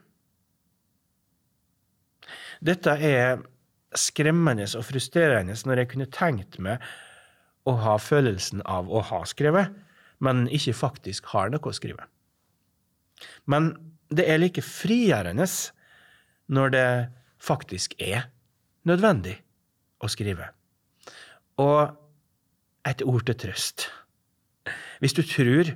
Dette 2.59 2.95
er 2.99 3.39
skremmende 3.97 4.67
og 4.77 4.85
frustrerende 4.85 5.55
når 5.65 5.83
jeg 5.83 5.91
kunne 5.93 6.09
tenkt 6.13 6.59
meg 6.61 6.83
å 7.69 7.75
ha 7.79 7.95
følelsen 8.01 8.61
av 8.67 8.89
å 8.91 9.01
ha 9.09 9.23
skrevet, 9.27 9.71
men 10.19 10.47
ikke 10.51 10.75
faktisk 10.77 11.31
har 11.33 11.51
noe 11.53 11.71
å 11.71 11.75
skrive. 11.75 12.05
Men 13.45 13.73
det 14.09 14.25
er 14.29 14.41
like 14.41 14.63
frigjørende 14.65 15.47
når 16.49 16.73
det 16.73 16.87
faktisk 17.39 17.95
er 18.01 18.29
nødvendig 18.89 19.37
å 20.01 20.09
skrive. 20.11 20.49
Og 21.59 21.91
et 22.87 23.03
ord 23.05 23.25
til 23.27 23.37
trøst. 23.37 23.89
Hvis 24.99 25.15
du 25.15 25.23
tror 25.23 25.73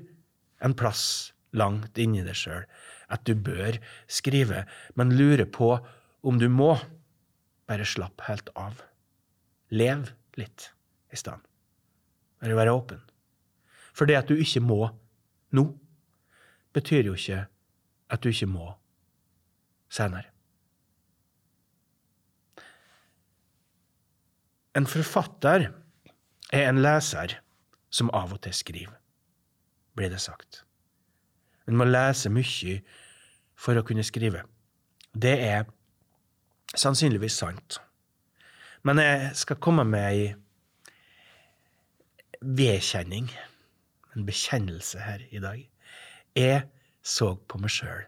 en 0.64 0.76
plass 0.78 1.34
langt 1.54 2.00
inni 2.02 2.24
deg 2.26 2.38
sjøl 2.38 2.66
at 3.14 3.24
du 3.28 3.36
bør 3.38 3.78
skrive, 4.10 4.64
men 4.98 5.14
lurer 5.14 5.46
på 5.46 5.76
om 6.24 6.40
du 6.40 6.48
må, 6.50 6.74
bare 7.70 7.86
slapp 7.88 8.24
helt 8.28 8.50
av. 8.60 8.80
Lev 9.74 10.10
litt 10.40 10.72
i 11.14 11.20
stedet. 11.20 11.44
Bare 12.42 12.58
være 12.58 12.74
åpen. 12.76 13.04
For 13.94 14.10
det 14.10 14.18
at 14.18 14.32
du 14.32 14.40
ikke 14.40 14.64
må 14.64 14.88
nå, 15.54 15.68
betyr 16.74 17.10
jo 17.10 17.14
ikke 17.18 17.46
at 18.10 18.24
du 18.24 18.30
ikke 18.30 18.50
må 18.50 18.72
senere. 19.94 20.30
En 24.74 24.88
forfatter 24.90 25.70
er 26.54 26.70
en 26.70 26.82
leser 26.82 27.38
som 27.94 28.10
av 28.14 28.34
og 28.34 28.42
til 28.42 28.56
skriver, 28.58 28.96
blir 29.94 30.10
det 30.10 30.22
sagt. 30.22 30.64
En 31.70 31.78
må 31.78 31.86
lese 31.86 32.32
mye 32.34 32.80
for 33.56 33.78
å 33.78 33.86
kunne 33.86 34.04
skrive. 34.06 34.42
Det 35.14 35.36
er 35.46 35.68
sannsynligvis 36.74 37.38
sant. 37.38 37.78
Men 38.84 39.00
jeg 39.00 39.30
skal 39.38 39.62
komme 39.62 39.86
med 39.88 40.08
ei 40.10 40.34
vedkjenning, 42.44 43.30
en 44.18 44.26
bekjennelse 44.26 45.00
her 45.00 45.22
i 45.32 45.40
dag. 45.40 45.62
Jeg 46.38 46.66
så 47.04 47.36
på 47.48 47.60
meg 47.62 47.74
sjøl 47.74 48.08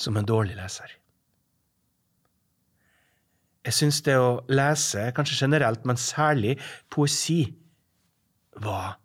som 0.00 0.16
en 0.16 0.24
dårlig 0.28 0.56
leser. 0.56 0.94
Jeg 3.66 3.76
syns 3.76 3.98
det 4.06 4.14
å 4.16 4.38
lese, 4.48 5.10
kanskje 5.12 5.42
generelt, 5.42 5.84
men 5.84 6.00
særlig 6.00 6.56
poesi, 6.88 7.42
var 8.60 8.96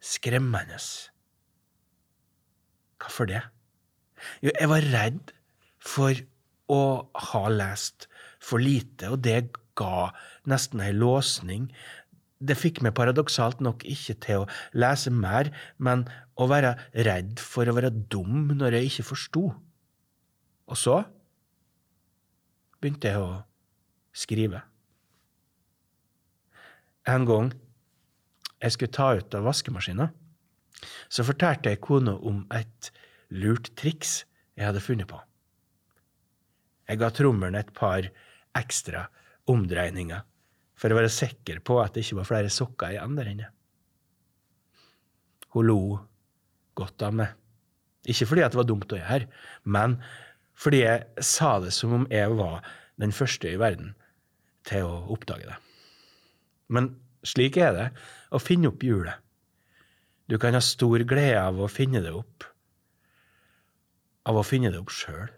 skremmende. 0.00 0.78
Hvorfor 3.02 3.28
det? 3.28 3.42
Jo, 4.40 4.52
jeg 4.54 4.70
var 4.70 4.86
redd 4.94 5.34
for 5.82 6.22
å 6.70 6.82
ha 7.30 7.42
lest 7.52 8.06
for 8.40 8.62
lite, 8.62 9.10
og 9.10 9.20
det 9.26 9.50
ga 9.78 10.10
nesten 10.48 10.82
ei 10.84 10.94
låsning. 10.94 11.68
Det 12.40 12.56
fikk 12.56 12.80
meg 12.80 12.94
paradoksalt 12.96 13.60
nok 13.60 13.84
ikke 13.84 14.16
til 14.24 14.42
å 14.42 14.48
lese 14.72 15.12
mer, 15.12 15.50
men 15.76 16.06
å 16.40 16.46
være 16.48 16.72
redd 17.06 17.40
for 17.44 17.68
å 17.68 17.74
være 17.76 17.92
dum 17.92 18.54
når 18.56 18.78
jeg 18.78 18.90
ikke 18.90 19.08
forsto. 19.10 19.42
Og 20.70 20.78
så 20.78 21.02
begynte 22.80 23.12
jeg 23.12 23.20
å 23.20 23.42
skrive. 24.16 24.62
En 27.08 27.26
gang 27.28 27.52
jeg 28.60 28.76
skulle 28.76 28.94
ta 28.94 29.10
ut 29.18 29.36
av 29.36 29.44
vaskemaskina, 29.48 30.08
så 31.12 31.24
fortalte 31.26 31.72
jeg 31.72 31.82
kona 31.84 32.16
om 32.16 32.46
et 32.56 32.88
lurt 33.32 33.68
triks 33.76 34.22
jeg 34.56 34.64
hadde 34.64 34.84
funnet 34.84 35.08
på. 35.10 35.20
Jeg 36.88 37.00
ga 37.00 37.12
trommelen 37.14 37.58
et 37.60 37.70
par 37.76 38.08
ekstra 38.56 39.06
omdreininger 39.50 40.24
for 40.80 40.92
å 40.92 40.96
være 40.96 41.12
sikker 41.12 41.60
på 41.66 41.76
at 41.82 41.94
det 41.94 42.06
ikke 42.06 42.22
var 42.22 42.28
flere 42.30 42.52
sokker 42.52 42.94
igjen 42.94 43.18
der 43.18 43.30
inne. 43.34 43.50
Hun 45.52 45.66
lo 45.68 45.80
godt 46.78 47.04
av 47.04 47.16
meg. 47.20 47.34
Ikke 48.08 48.28
fordi 48.30 48.46
det 48.46 48.56
var 48.56 48.68
dumt 48.68 48.92
å 48.94 49.00
gjøre, 49.00 49.26
men 49.68 49.98
fordi 50.60 50.82
jeg 50.84 51.24
sa 51.24 51.58
det 51.60 51.72
som 51.76 51.92
om 51.98 52.06
jeg 52.12 52.32
var 52.36 52.64
den 53.00 53.12
første 53.16 53.50
i 53.50 53.58
verden 53.60 53.92
til 54.68 54.88
å 54.88 55.02
oppdage 55.12 55.48
det. 55.48 55.58
Men 56.72 56.94
slik 57.26 57.58
er 57.60 57.74
det 57.76 57.88
å 58.32 58.40
finne 58.40 58.70
opp 58.70 58.84
hjulet. 58.84 59.20
Du 60.30 60.38
kan 60.40 60.54
ha 60.54 60.62
stor 60.64 61.02
glede 61.08 61.40
av 61.42 61.58
å 61.60 61.68
finne 61.68 62.00
det 62.04 62.12
opp, 62.14 62.46
av 64.30 64.38
å 64.38 64.46
finne 64.46 64.70
det 64.70 64.78
opp 64.80 64.92
sjøl. 64.94 65.28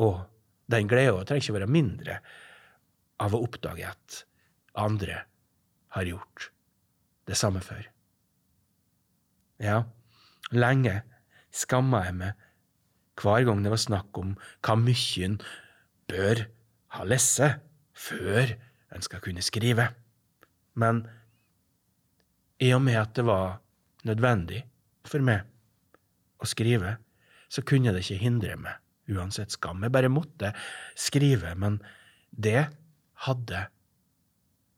Og 0.00 0.20
den 0.70 0.88
gleda 0.88 1.24
trenger 1.26 1.42
ikke 1.42 1.58
være 1.58 1.72
mindre 1.74 2.20
av 3.20 3.34
å 3.34 3.42
oppdage 3.44 3.88
at 3.88 4.20
andre 4.78 5.22
har 5.96 6.06
gjort 6.06 6.50
det 7.26 7.38
samme 7.38 7.62
før. 7.64 7.82
Ja, 9.60 9.82
lenge 10.54 11.02
skamma 11.54 12.04
jeg 12.06 12.16
meg 12.20 12.46
hver 13.20 13.44
gang 13.44 13.64
det 13.64 13.72
var 13.72 13.82
snakk 13.82 14.16
om 14.16 14.36
hva 14.64 14.76
mye 14.80 15.26
en 15.26 15.40
bør 16.10 16.46
ha 16.96 17.06
lest 17.06 17.42
før 17.92 18.54
en 18.90 19.04
skal 19.04 19.22
kunne 19.22 19.44
skrive. 19.44 19.90
Men 20.80 21.04
i 22.60 22.72
og 22.76 22.82
med 22.84 22.98
at 23.00 23.14
det 23.16 23.26
var 23.28 23.60
nødvendig 24.08 24.62
for 25.08 25.22
meg 25.24 25.44
å 26.40 26.48
skrive, 26.48 26.96
så 27.50 27.64
kunne 27.66 27.92
det 27.92 28.04
ikke 28.04 28.22
hindre 28.22 28.56
meg, 28.60 28.78
uansett 29.10 29.52
skam. 29.52 29.82
Jeg 29.84 29.92
bare 29.92 30.12
måtte 30.12 30.52
skrive, 30.98 31.52
men 31.58 31.80
det 32.30 32.70
hadde 33.26 33.66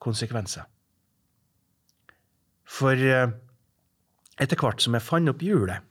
konsekvenser. 0.02 0.66
For 2.66 2.98
eh, 2.98 3.30
etter 4.40 4.58
hvert 4.58 4.82
som 4.82 4.96
jeg 4.96 5.06
fant 5.06 5.30
opp 5.30 5.42
hjulet, 5.44 5.84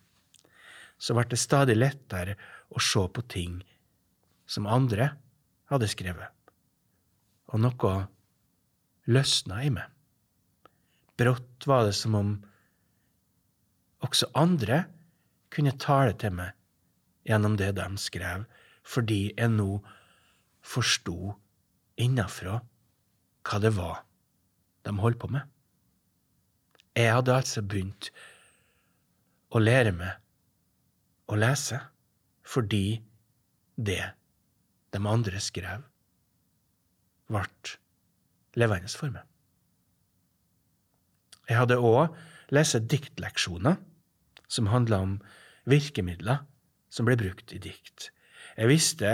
så 1.01 1.15
ble 1.17 1.25
det 1.31 1.39
stadig 1.41 1.77
lettere 1.77 2.37
å 2.69 2.81
se 2.83 3.01
på 3.09 3.23
ting 3.31 3.59
som 4.49 4.69
andre 4.69 5.13
hadde 5.71 5.89
skrevet 5.89 6.29
og 7.51 7.59
noe 7.59 7.93
løsna 9.11 9.59
i 9.65 9.71
meg. 9.73 9.87
Brått 11.19 11.67
var 11.67 11.85
det 11.87 11.95
som 11.97 12.15
om 12.15 12.31
også 14.05 14.31
andre 14.39 14.85
kunne 15.53 15.75
tale 15.81 16.15
til 16.17 16.33
meg 16.37 16.55
gjennom 17.27 17.57
det 17.59 17.73
de 17.77 17.87
skrev, 18.01 18.45
fordi 18.87 19.33
jeg 19.35 19.51
nå 19.53 19.81
forsto 20.65 21.35
innafra 22.01 22.61
hva 23.47 23.59
det 23.63 23.73
var 23.77 24.03
de 24.85 24.93
holdt 24.97 25.19
på 25.21 25.29
med. 25.31 25.45
Jeg 26.97 27.13
hadde 27.13 27.35
altså 27.35 27.63
begynt 27.63 28.09
å 29.51 29.61
lære 29.61 29.93
meg 29.95 31.31
å 31.31 31.37
lese 31.39 31.79
fordi 32.47 32.99
det 33.79 34.03
de 34.91 34.99
andre 35.07 35.39
skrev, 35.39 35.85
ble 37.31 37.45
levende 38.59 38.91
for 38.91 39.13
meg. 39.13 39.23
Jeg 41.47 41.59
hadde 41.61 41.79
òg 41.79 42.17
lese 42.51 42.81
diktleksjoner 42.83 43.79
som 44.51 44.67
handla 44.71 44.99
om 45.05 45.13
virkemidler 45.69 46.43
som 46.91 47.07
ble 47.07 47.15
brukt 47.19 47.53
i 47.55 47.59
dikt. 47.63 48.09
Jeg 48.57 48.67
visste 48.67 49.13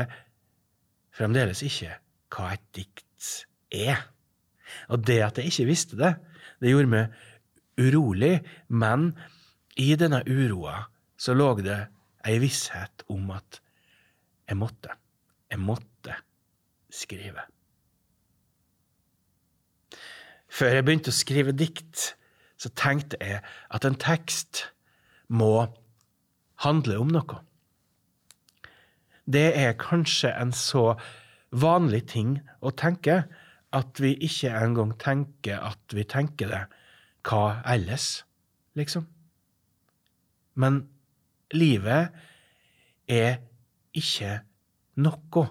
fremdeles 1.13 1.61
ikke 1.65 1.99
hva 2.33 2.53
et 2.55 2.65
dikt 2.73 3.45
er. 3.73 4.01
Og 4.93 5.03
det 5.08 5.19
at 5.25 5.39
jeg 5.39 5.51
ikke 5.51 5.69
visste 5.69 5.99
det, 5.99 6.15
det 6.62 6.73
gjorde 6.73 6.91
meg 6.91 7.17
urolig, 7.77 8.39
men 8.67 9.12
i 9.77 9.93
denne 9.99 10.23
uroa 10.25 10.88
så 11.17 11.36
lå 11.38 11.51
det 11.62 11.77
ei 12.27 12.39
visshet 12.41 13.06
om 13.13 13.30
at 13.36 13.62
jeg 14.47 14.58
måtte, 14.58 14.95
jeg 15.51 15.62
måtte 15.62 16.15
skrive. 16.93 17.43
Før 20.47 20.77
jeg 20.80 20.86
begynte 20.88 21.12
å 21.13 21.15
skrive 21.15 21.53
dikt, 21.53 22.13
så 22.58 22.71
tenkte 22.73 23.19
jeg 23.21 23.43
at 23.45 23.86
en 23.86 23.97
tekst 24.01 24.63
må 25.30 25.67
handle 26.63 26.97
om 27.03 27.12
noe. 27.13 27.41
Det 29.27 29.51
er 29.60 29.77
kanskje 29.77 30.32
en 30.32 30.53
så 30.56 30.95
vanlig 31.51 32.06
ting 32.13 32.38
å 32.63 32.71
tenke 32.71 33.25
at 33.75 33.99
vi 33.99 34.13
ikke 34.23 34.51
engang 34.56 34.93
tenker 34.99 35.60
at 35.69 35.95
vi 35.95 36.06
tenker 36.08 36.51
det. 36.51 36.63
Hva 37.27 37.60
ellers, 37.67 38.23
liksom? 38.80 39.08
Men 40.56 40.80
livet 41.53 42.13
er 43.08 43.41
ikke 43.97 44.39
noe. 45.03 45.47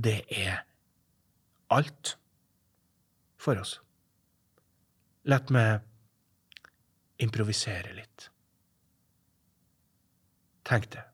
Det 0.00 0.22
er 0.32 0.62
alt 1.70 2.16
for 3.40 3.60
oss. 3.60 3.76
La 5.28 5.38
meg 5.52 5.84
improvisere 7.20 7.92
litt. 7.94 8.30
Tenk 10.64 10.90
deg 10.94 11.06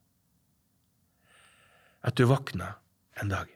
at 2.07 2.15
du 2.15 2.23
våkner 2.31 2.77
en 3.19 3.31
dag. 3.33 3.51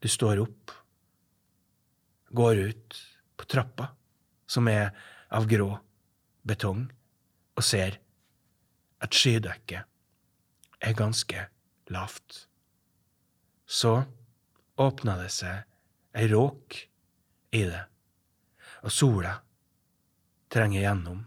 Du 0.00 0.08
står 0.08 0.40
opp, 0.40 0.72
går 2.30 2.56
ut 2.56 2.98
på 3.36 3.44
trappa, 3.44 3.90
som 4.46 4.68
er 4.68 4.90
av 5.30 5.46
grå 5.50 5.72
betong, 6.46 6.86
og 7.56 7.66
ser 7.66 7.98
at 9.00 9.16
skydekket 9.16 9.86
er 10.80 10.96
ganske 10.96 11.46
lavt. 11.92 12.46
Så 13.66 14.00
åpner 14.80 15.24
det 15.24 15.30
seg 15.34 15.66
ei 16.16 16.26
råk 16.30 16.78
i 17.54 17.64
det, 17.68 17.84
og 18.82 18.94
sola 18.94 19.36
trenger 20.50 20.86
gjennom. 20.86 21.24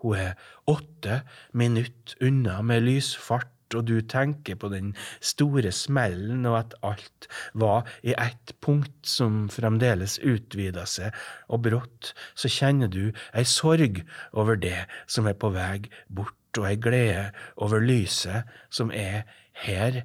Hun 0.00 0.16
er 0.16 0.38
åtte 0.70 1.20
minutter 1.52 2.26
unna 2.26 2.60
med 2.66 2.86
lysfart, 2.86 3.52
og 3.74 3.86
du 3.88 4.00
tenker 4.02 4.58
på 4.60 4.70
den 4.72 4.92
store 5.20 5.72
smellen 5.74 6.46
og 6.48 6.58
at 6.58 6.76
alt 6.86 7.28
var 7.52 7.88
i 8.02 8.14
ett 8.16 8.54
punkt 8.64 9.06
som 9.06 9.46
fremdeles 9.52 10.18
utvida 10.18 10.86
seg, 10.88 11.14
og 11.48 11.64
brått 11.68 12.12
så 12.34 12.50
kjenner 12.50 12.90
du 12.92 13.12
ei 13.32 13.44
sorg 13.46 14.02
over 14.32 14.60
det 14.60 14.86
som 15.06 15.28
er 15.30 15.38
på 15.38 15.52
vei 15.54 15.82
bort, 16.08 16.36
og 16.58 16.66
ei 16.66 16.76
glede 16.82 17.28
over 17.62 17.82
lyset 17.82 18.48
som 18.74 18.90
er 18.90 19.22
her 19.62 20.02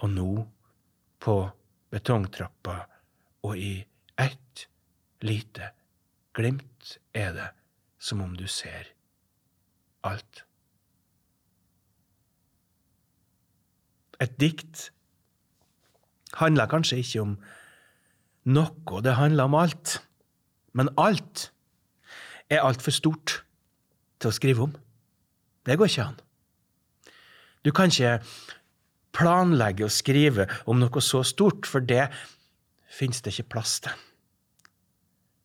og 0.00 0.10
nå, 0.14 0.30
på 1.20 1.36
betongtrappa, 1.92 2.84
og 3.44 3.56
i 3.56 3.84
ett 4.20 4.64
lite 5.24 5.70
glimt 6.36 6.96
er 7.16 7.32
det 7.36 7.50
som 7.98 8.20
om 8.24 8.34
du 8.36 8.46
ser 8.50 8.90
alt. 10.04 10.44
Et 14.22 14.34
dikt 14.40 14.90
handler 16.38 16.70
kanskje 16.70 17.00
ikke 17.02 17.22
om 17.22 17.36
noe, 18.44 19.02
det 19.02 19.16
handler 19.18 19.48
om 19.48 19.56
alt. 19.58 19.98
Men 20.74 20.90
alt 20.98 21.50
er 22.50 22.64
altfor 22.64 22.94
stort 22.94 23.40
til 24.20 24.30
å 24.30 24.36
skrive 24.36 24.66
om. 24.66 24.74
Det 25.64 25.78
går 25.78 25.90
ikke 25.90 26.08
an. 26.10 26.18
Du 27.64 27.72
kan 27.72 27.88
ikke 27.88 28.18
planlegge 29.14 29.86
å 29.86 29.92
skrive 29.92 30.48
om 30.68 30.82
noe 30.82 31.04
så 31.04 31.22
stort, 31.24 31.68
for 31.70 31.80
det 31.80 32.10
finnes 32.92 33.22
det 33.24 33.32
ikke 33.34 33.54
plass 33.56 33.78
til. 33.84 33.94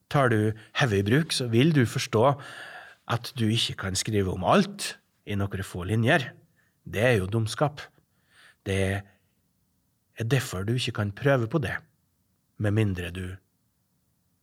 Tar 0.10 0.34
du 0.34 0.39
hodet 0.82 1.03
bruk, 1.05 1.34
så 1.34 1.45
vil 1.53 1.71
du 1.75 1.84
forstå 1.86 2.25
at 3.13 3.32
du 3.38 3.45
ikke 3.49 3.77
kan 3.86 3.97
skrive 3.97 4.34
om 4.34 4.43
alt 4.43 4.95
i 5.29 5.38
noen 5.38 5.65
få 5.65 5.86
linjer. 5.86 6.32
Det 6.89 7.05
er 7.05 7.15
jo 7.19 7.29
dumskap. 7.29 7.84
Det 8.67 9.02
er 10.19 10.28
derfor 10.28 10.65
du 10.67 10.76
ikke 10.76 10.98
kan 11.00 11.13
prøve 11.15 11.48
på 11.48 11.62
det, 11.63 11.76
med 12.58 12.76
mindre 12.76 13.12
du 13.15 13.26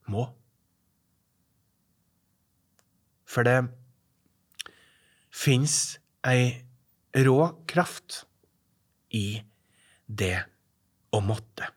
må. 0.09 0.27
For 3.27 3.45
det 3.47 3.59
fins 5.35 5.99
ei 6.27 6.63
rå 7.27 7.41
kraft 7.69 8.23
i 9.13 9.43
det 10.07 10.37
å 11.15 11.21
måtte. 11.25 11.69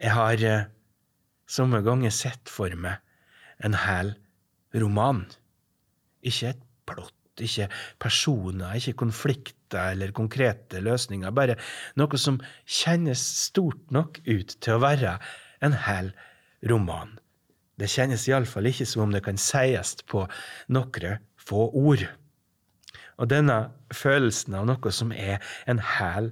Jeg 0.00 0.14
har 0.16 0.44
eh, 0.46 0.68
somme 1.50 1.82
ganger 1.84 2.12
sett 2.14 2.48
for 2.48 2.72
meg 2.76 3.00
en 3.64 3.76
hel 3.76 4.14
roman. 4.72 5.26
Ikke 6.24 6.54
et 6.54 6.62
plott, 6.88 7.16
ikke 7.38 7.68
personer, 8.02 8.74
ikke 8.76 8.98
konflikter 9.04 9.92
eller 9.94 10.12
konkrete 10.16 10.82
løsninger. 10.82 11.30
Bare 11.34 11.58
noe 12.00 12.20
som 12.20 12.40
kjennes 12.66 13.22
stort 13.46 13.82
nok 13.94 14.20
ut 14.26 14.56
til 14.58 14.76
å 14.76 14.82
være 14.82 15.16
en 15.64 15.76
hel 15.86 16.12
roman. 16.70 17.18
Det 17.80 17.88
kjennes 17.88 18.26
iallfall 18.28 18.68
ikke 18.68 18.88
som 18.88 19.06
om 19.06 19.14
det 19.14 19.22
kan 19.24 19.40
sies 19.40 19.94
på 20.10 20.26
noen 20.72 21.20
få 21.40 21.70
ord. 21.70 22.04
Og 23.20 23.28
denne 23.28 23.70
følelsen 23.92 24.56
av 24.56 24.66
noe 24.68 24.92
som 24.92 25.12
er 25.12 25.40
en 25.68 25.80
hel 25.96 26.30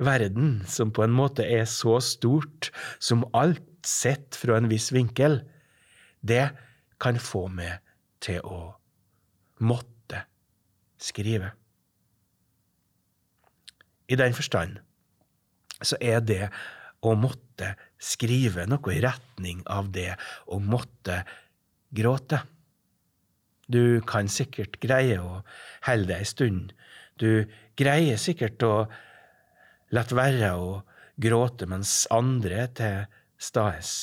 verden, 0.00 0.62
som 0.68 0.92
på 0.92 1.04
en 1.04 1.14
måte 1.14 1.44
er 1.44 1.66
så 1.68 1.98
stort 2.04 2.70
som 2.98 3.26
alt 3.36 3.64
sett 3.86 4.36
fra 4.36 4.58
en 4.58 4.68
viss 4.72 4.90
vinkel, 4.92 5.40
det 6.20 6.50
kan 7.00 7.20
få 7.20 7.46
meg 7.52 7.80
til 8.24 8.44
å 8.44 8.60
måtte 9.64 9.89
skrive. 11.00 11.52
I 14.10 14.18
den 14.18 14.34
forstand 14.36 14.80
så 15.80 15.96
er 16.02 16.20
det 16.20 16.48
å 17.00 17.14
måtte 17.16 17.72
skrive 18.00 18.66
noe 18.68 18.92
i 18.92 19.00
retning 19.02 19.62
av 19.70 19.92
det 19.94 20.12
å 20.52 20.58
måtte 20.60 21.22
gråte. 21.96 22.42
Du 23.70 24.02
kan 24.04 24.28
sikkert 24.28 24.80
greie 24.82 25.20
å 25.22 25.40
holde 25.86 26.10
deg 26.10 26.18
ei 26.18 26.28
stund. 26.28 26.74
Du 27.16 27.46
greier 27.78 28.20
sikkert 28.20 28.62
å 28.66 28.74
la 29.94 30.04
være 30.10 30.52
å 30.58 30.70
gråte 31.20 31.68
mens 31.70 32.04
andre 32.12 32.64
er 32.64 32.74
til 32.76 33.00
stades 33.40 33.94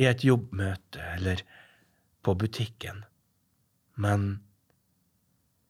i 0.00 0.06
et 0.08 0.24
jobbmøte 0.24 1.02
eller 1.16 1.42
på 2.24 2.34
butikken. 2.38 3.04
Men 4.00 4.40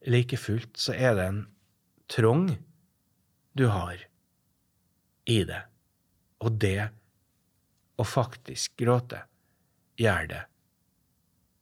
like 0.06 0.36
fullt 0.40 0.78
så 0.80 0.94
er 0.96 1.16
det 1.18 1.26
en 1.28 1.42
trong 2.10 2.46
du 3.56 3.66
har 3.68 3.98
i 5.28 5.42
det. 5.44 5.60
Og 6.40 6.56
det 6.62 6.88
å 8.00 8.06
faktisk 8.06 8.78
gråte 8.80 9.24
gjør 10.00 10.30
det 10.30 10.40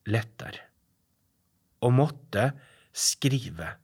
lettere. 0.09 0.63
Å 1.83 1.91
måtte 1.95 2.51
skrive, 2.95 3.75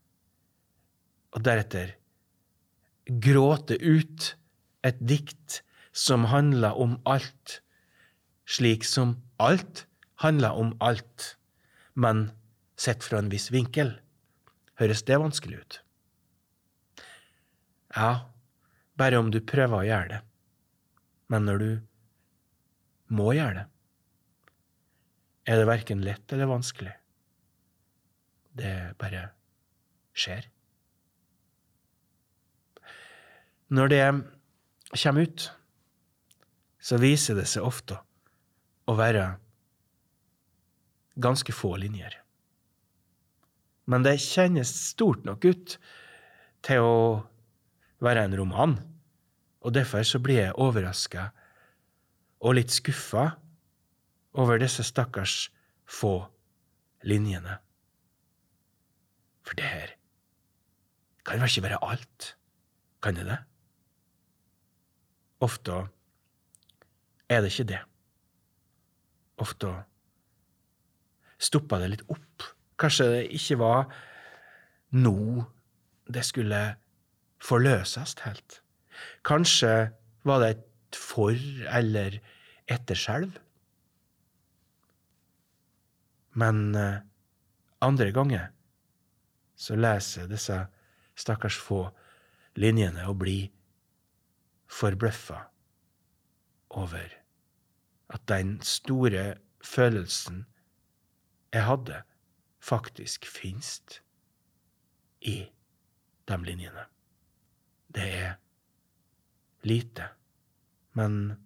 og 1.34 1.42
deretter 1.46 1.94
gråte 3.04 3.76
ut 3.78 4.30
et 4.86 5.00
dikt 5.02 5.60
som 5.94 6.26
handler 6.30 6.78
om 6.80 6.96
alt, 7.06 7.60
slik 8.46 8.86
som 8.86 9.18
alt 9.42 9.84
handler 10.22 10.56
om 10.58 10.72
alt, 10.80 11.34
men 11.94 12.28
sett 12.78 13.04
fra 13.06 13.20
en 13.20 13.30
viss 13.32 13.50
vinkel. 13.54 13.94
Høres 14.80 15.04
det 15.06 15.20
vanskelig 15.22 15.60
ut? 15.60 15.80
Ja, 17.94 18.30
bare 18.98 19.20
om 19.22 19.30
du 19.30 19.38
prøver 19.44 19.76
å 19.78 19.86
gjøre 19.86 20.10
det. 20.10 20.20
Men 21.30 21.46
når 21.46 21.62
du 21.62 21.70
må 23.14 23.30
gjøre 23.36 23.62
det, 23.62 23.66
er 25.44 25.60
det 25.60 25.68
verken 25.68 26.02
lett 26.02 26.32
eller 26.32 26.50
vanskelig. 26.50 26.94
Det 28.56 28.74
bare 28.98 29.28
skjer. 30.16 30.48
Når 33.74 33.92
det 33.92 34.02
kommer 34.94 35.28
ut, 35.28 35.46
så 36.84 36.98
viser 37.00 37.38
det 37.38 37.46
seg 37.50 37.66
ofte 37.66 37.98
å 38.88 38.96
være 38.98 39.24
ganske 41.14 41.54
få 41.54 41.74
linjer. 41.80 42.23
Men 43.90 44.04
det 44.04 44.20
kjennes 44.22 44.70
stort 44.90 45.24
nok 45.28 45.44
ut 45.44 45.76
til 46.64 46.84
å 46.84 46.98
være 48.04 48.26
en 48.26 48.36
roman, 48.38 48.76
og 49.64 49.74
derfor 49.76 50.04
så 50.06 50.20
blir 50.20 50.40
jeg 50.42 50.58
overraska 50.60 51.30
og 52.44 52.58
litt 52.58 52.72
skuffa 52.72 53.30
over 54.36 54.60
disse 54.60 54.84
stakkars 54.84 55.48
få 55.88 56.16
linjene. 57.04 57.58
For 59.44 59.56
det 59.56 59.68
her 59.68 59.94
kan 61.24 61.40
vel 61.40 61.48
ikke 61.48 61.64
være 61.64 61.80
alt, 61.84 62.34
kan 63.04 63.16
det 63.16 63.26
det? 63.28 63.40
Ofte 65.44 65.84
er 67.28 67.44
det 67.44 67.52
ikke 67.52 67.68
det. 67.72 67.80
Ofte 69.40 69.72
stopper 71.40 71.82
det 71.82 71.90
litt 71.94 72.04
opp. 72.12 72.53
Kanskje 72.80 73.06
det 73.12 73.24
ikke 73.38 73.58
var 73.60 73.86
nå 74.94 75.44
det 76.10 76.24
skulle 76.26 76.60
forløses 77.44 78.16
helt. 78.24 78.60
Kanskje 79.24 79.92
var 80.24 80.40
det 80.40 80.50
et 80.56 80.96
for- 80.96 81.66
eller 81.78 82.20
etterskjelv. 82.68 83.38
Men 86.34 86.74
eh, 86.74 87.00
andre 87.80 88.12
ganger 88.12 88.50
så 89.56 89.76
leser 89.76 90.26
disse 90.30 90.66
stakkars 91.16 91.58
få 91.58 91.86
linjene 92.58 93.06
og 93.08 93.18
blir 93.22 93.50
forbløffa 94.70 95.44
over 96.70 97.12
at 98.14 98.26
den 98.28 98.56
store 98.62 99.34
følelsen 99.64 100.44
jeg 101.54 101.62
hadde, 101.68 102.02
faktisk 102.64 103.26
finnes 103.28 103.80
i 105.20 105.36
de 106.28 106.38
linjene. 106.44 106.86
Det 107.94 108.06
er 108.08 108.32
lite, 109.68 110.08
men 110.96 111.36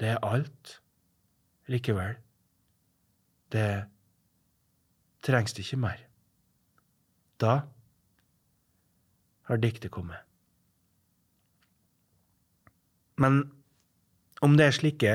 det 0.00 0.14
er 0.14 0.24
alt 0.26 0.78
likevel. 1.70 2.16
Det 3.52 3.84
trengs 5.22 5.54
det 5.54 5.64
ikke 5.66 5.80
mer. 5.84 6.02
Da 7.38 7.54
har 9.48 9.62
diktet 9.62 9.92
kommet. 9.94 10.18
Men 13.18 13.44
om 14.42 14.56
det 14.58 14.66
er 14.66 14.74
slike 14.74 15.14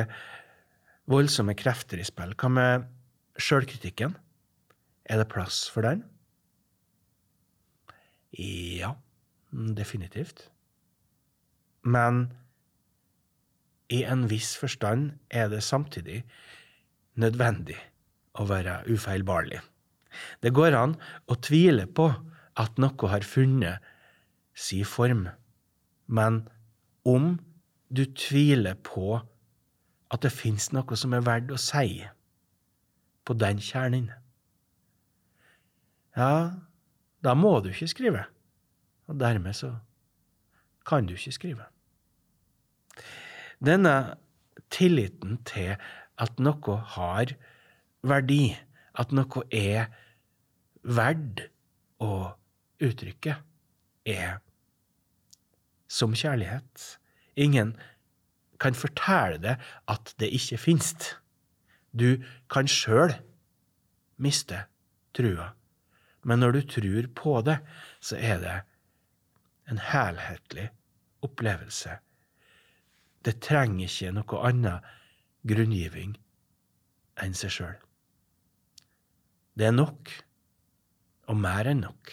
voldsomme 1.11 1.55
krefter 1.57 1.99
i 1.99 2.05
spill, 2.07 2.35
hva 2.39 2.51
med 2.51 2.87
sjølkritikken? 3.41 4.15
Er 5.07 5.21
det 5.21 5.29
plass 5.31 5.65
for 5.71 5.87
den? 5.87 6.03
Ja, 8.37 8.93
definitivt. 9.51 10.49
Men 11.87 12.33
i 13.89 14.03
en 14.03 14.27
viss 14.27 14.57
forstand 14.59 15.13
er 15.31 15.47
det 15.47 15.63
samtidig 15.63 16.23
nødvendig 17.15 17.77
å 18.37 18.45
være 18.49 18.81
ufeilbarlig. 18.91 19.61
Det 20.43 20.51
går 20.53 20.75
an 20.75 20.97
å 21.31 21.37
tvile 21.39 21.87
på 21.87 22.09
at 22.57 22.79
noe 22.81 23.11
har 23.11 23.23
funnet 23.23 23.83
si 24.57 24.81
form, 24.87 25.27
men 26.07 26.43
om 27.07 27.35
du 27.93 28.03
tviler 28.17 28.75
på 28.83 29.19
at 30.11 30.23
det 30.23 30.33
fins 30.33 30.71
noe 30.75 30.97
som 30.99 31.13
er 31.15 31.25
verdt 31.25 31.53
å 31.53 31.59
si 31.61 32.01
på 33.27 33.35
den 33.37 33.59
kjernen, 33.63 34.09
ja, 36.17 36.31
da 37.23 37.33
må 37.37 37.59
du 37.61 37.69
ikke 37.71 37.89
skrive, 37.91 38.23
og 39.07 39.19
dermed 39.19 39.55
så 39.57 39.75
kan 40.87 41.07
du 41.07 41.15
ikke 41.17 41.35
skrive. 41.35 41.67
Denne 43.63 44.17
tilliten 44.73 45.39
til 45.47 45.75
at 46.17 46.39
noe 46.41 46.77
har 46.97 47.33
verdi, 48.07 48.55
at 48.97 49.13
noe 49.13 49.43
er 49.53 49.89
verd 50.87 51.47
å 52.01 52.33
uttrykke, 52.83 53.37
er 54.07 54.39
som 55.87 56.15
kjærlighet. 56.15 56.97
Ingen 57.37 57.75
kan 58.61 58.77
fortelle 58.77 59.39
deg 59.41 59.63
at 59.91 60.13
det 60.21 60.29
ikke 60.33 60.59
finnes. 60.61 60.93
Du 61.91 62.23
kan 62.51 62.69
sjøl 62.69 63.13
miste 64.21 64.63
trua, 65.17 65.51
men 66.27 66.43
når 66.43 66.57
du 66.57 66.61
tror 66.75 67.07
på 67.15 67.37
det, 67.47 67.57
så 68.03 68.19
er 68.19 68.41
det 68.43 68.55
en 69.71 69.79
helhetlig 69.79 70.67
opplevelse. 71.23 71.97
Det 73.23 73.39
trenger 73.43 73.87
ikke 73.87 74.13
noe 74.15 74.41
annet 74.49 74.89
grunngiving 75.47 76.17
enn 77.23 77.35
seg 77.35 77.53
sjøl. 77.55 77.77
Det 79.57 79.69
er 79.69 79.75
nok, 79.75 80.11
og 81.31 81.39
mer 81.41 81.71
enn 81.71 81.81
nok, 81.87 82.11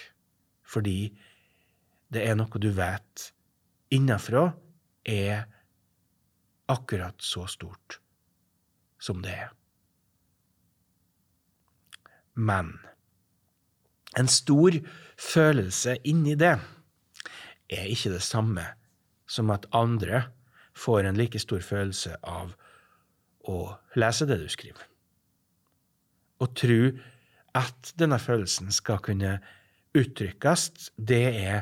fordi 0.62 1.11
det 2.14 2.22
er 2.24 2.38
noe 2.38 2.62
du 2.62 2.70
vet 2.74 3.29
innafra 3.94 4.46
er 5.05 5.44
akkurat 6.70 7.20
så 7.22 7.44
stort 7.50 7.98
som 9.03 9.20
det 9.27 9.35
er. 9.44 9.53
Men 12.35 12.72
en 14.18 14.31
stor 14.31 14.77
følelse 15.20 15.96
inni 16.05 16.35
det 16.38 16.57
er 17.72 17.90
ikke 17.90 18.14
det 18.14 18.22
samme 18.22 18.66
som 19.27 19.50
at 19.55 19.66
andre 19.72 20.24
får 20.77 21.09
en 21.09 21.18
like 21.18 21.38
stor 21.38 21.62
følelse 21.64 22.16
av 22.22 22.55
å 23.48 23.59
lese 23.98 24.27
det 24.29 24.38
du 24.40 24.48
skriver. 24.50 24.85
Å 26.42 26.46
tro 26.50 26.81
at 27.55 27.92
denne 27.98 28.18
følelsen 28.18 28.72
skal 28.74 29.00
kunne 29.05 29.37
uttrykkes, 29.94 30.90
det 30.98 31.27
er 31.44 31.61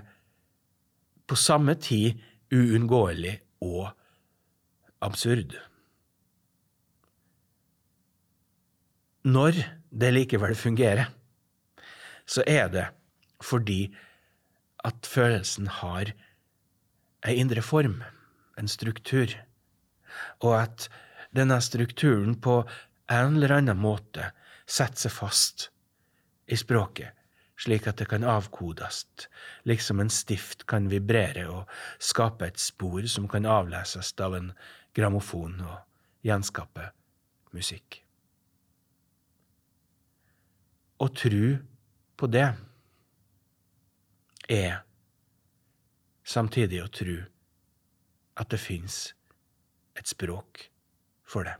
på 1.28 1.36
samme 1.36 1.76
tid 1.80 2.20
uunngåelig 2.52 3.36
og 3.64 3.90
absurd. 5.04 5.54
Når 9.22 9.60
det 9.92 10.10
likevel 10.16 10.56
fungerer, 10.58 11.12
så 12.26 12.44
er 12.46 12.68
det 12.72 12.86
fordi 13.42 13.94
at 14.86 15.06
følelsen 15.06 15.68
har 15.80 16.12
ei 17.26 17.38
indre 17.38 17.62
form, 17.62 18.00
en 18.58 18.68
struktur, 18.68 19.34
og 20.42 20.56
at 20.58 20.88
denne 21.34 21.58
strukturen 21.64 22.34
på 22.40 22.62
en 23.10 23.36
eller 23.36 23.56
annen 23.58 23.78
måte 23.78 24.32
setter 24.66 25.06
seg 25.06 25.14
fast 25.14 25.68
i 26.50 26.58
språket, 26.58 27.14
slik 27.62 27.86
at 27.86 28.00
det 28.02 28.08
kan 28.10 28.26
avkodes, 28.26 29.04
liksom 29.68 30.02
en 30.02 30.10
stift 30.12 30.66
kan 30.70 30.90
vibrere 30.90 31.46
og 31.50 31.70
skape 32.02 32.50
et 32.50 32.60
spor 32.60 33.06
som 33.10 33.28
kan 33.30 33.46
avleses 33.46 34.12
av 34.20 34.36
en 34.38 34.50
grammofon 34.96 35.60
og 35.62 36.26
gjenskape 36.26 36.90
musikk. 37.54 38.02
Å 41.02 41.08
tro 41.18 41.46
på 42.22 42.28
det 42.30 42.44
er 44.46 44.76
samtidig 46.22 46.78
å 46.84 46.90
tro 46.94 47.16
at 48.38 48.52
det 48.54 48.60
fins 48.62 48.98
et 49.98 50.06
språk 50.06 50.68
for 51.26 51.48
det. 51.50 51.56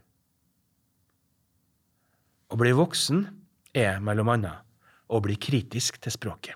Å 2.47 2.61
bli 2.63 2.77
voksen 2.79 3.27
er 3.75 3.99
mellom 4.07 4.31
annet 4.37 4.63
å 5.11 5.19
bli 5.25 5.35
kritisk 5.35 5.99
til 5.99 6.15
språket. 6.15 6.55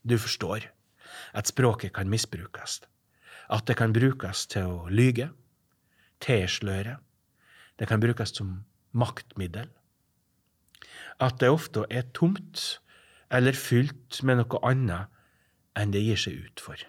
Du 0.00 0.16
forstår 0.16 0.70
at 1.36 1.52
språket 1.52 1.92
kan 2.00 2.08
misbrukes, 2.08 2.80
at 3.52 3.68
det 3.68 3.76
kan 3.76 3.92
brukes 3.92 4.48
til 4.48 4.64
å 4.64 4.82
lyge, 4.88 5.28
tilsløre, 6.24 6.96
det 7.76 7.88
kan 7.90 8.00
brukes 8.00 8.32
som 8.32 8.62
maktmiddel, 8.96 9.68
at 11.20 11.36
det 11.42 11.52
ofte 11.52 11.84
er 11.92 12.08
tomt 12.16 12.80
eller 13.30 13.56
fylt 13.56 14.20
med 14.26 14.40
noe 14.40 14.60
annet 14.66 15.10
enn 15.78 15.94
det 15.94 16.02
gir 16.02 16.18
seg 16.18 16.38
ut 16.46 16.62
for. 16.62 16.80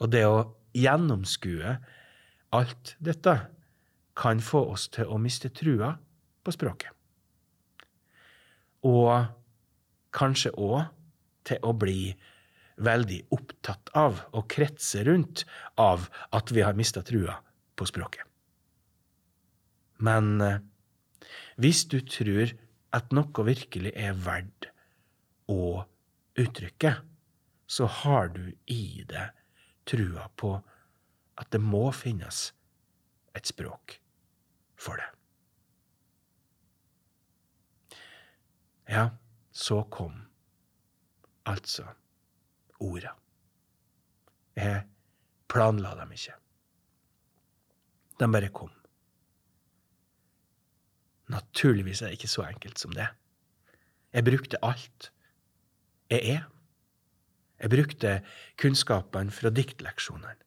Og 0.00 0.10
det 0.12 0.24
å 0.26 0.48
gjennomskue 0.76 1.76
alt 2.56 2.94
dette 2.98 3.36
kan 4.18 4.40
få 4.42 4.64
oss 4.72 4.88
til 4.92 5.08
å 5.08 5.20
miste 5.22 5.52
trua 5.54 5.94
på 6.44 6.54
språket. 6.54 6.90
Og 8.86 9.28
kanskje 10.16 10.52
òg 10.56 10.82
til 11.46 11.60
å 11.66 11.74
bli 11.76 12.10
veldig 12.80 13.20
opptatt 13.36 13.92
av 13.96 14.24
og 14.32 14.48
kretse 14.52 15.04
rundt 15.06 15.44
av 15.80 16.08
at 16.36 16.52
vi 16.54 16.64
har 16.64 16.76
mista 16.78 17.04
trua 17.06 17.36
på 17.76 17.86
språket. 17.88 18.24
Men 20.00 20.40
eh, 20.40 20.60
hvis 21.60 21.84
du 21.92 22.00
tror 22.00 22.54
at 22.96 23.12
noe 23.14 23.44
virkelig 23.46 23.92
er 23.94 24.16
verdt 24.16 24.70
og 25.50 25.84
uttrykket, 26.38 27.02
så 27.66 27.86
har 27.86 28.30
du 28.34 28.52
i 28.66 29.04
det 29.08 29.30
trua 29.86 30.28
på 30.38 30.54
at 31.40 31.50
det 31.54 31.60
må 31.62 31.88
finnes 31.94 32.50
et 33.34 33.46
språk 33.46 33.96
for 34.80 34.98
det. 35.00 35.08
Ja, 38.90 39.10
så 39.50 39.84
kom 39.92 40.16
altså 41.46 41.86
orda. 42.82 43.14
Jeg 44.58 44.82
planla 45.50 45.94
dem 46.00 46.12
ikke. 46.16 46.34
De 48.18 48.28
bare 48.32 48.50
kom. 48.52 48.72
Naturligvis 51.30 52.02
er 52.02 52.10
det 52.10 52.18
ikke 52.18 52.34
så 52.34 52.44
enkelt 52.48 52.82
som 52.82 52.92
det. 52.94 53.06
Jeg 54.10 54.26
brukte 54.26 54.58
alt 54.66 55.12
jeg 56.10 56.36
er. 56.36 56.46
Jeg 57.60 57.72
brukte 57.72 58.14
kunnskapene 58.60 59.34
fra 59.34 59.52
diktleksjonene. 59.52 60.38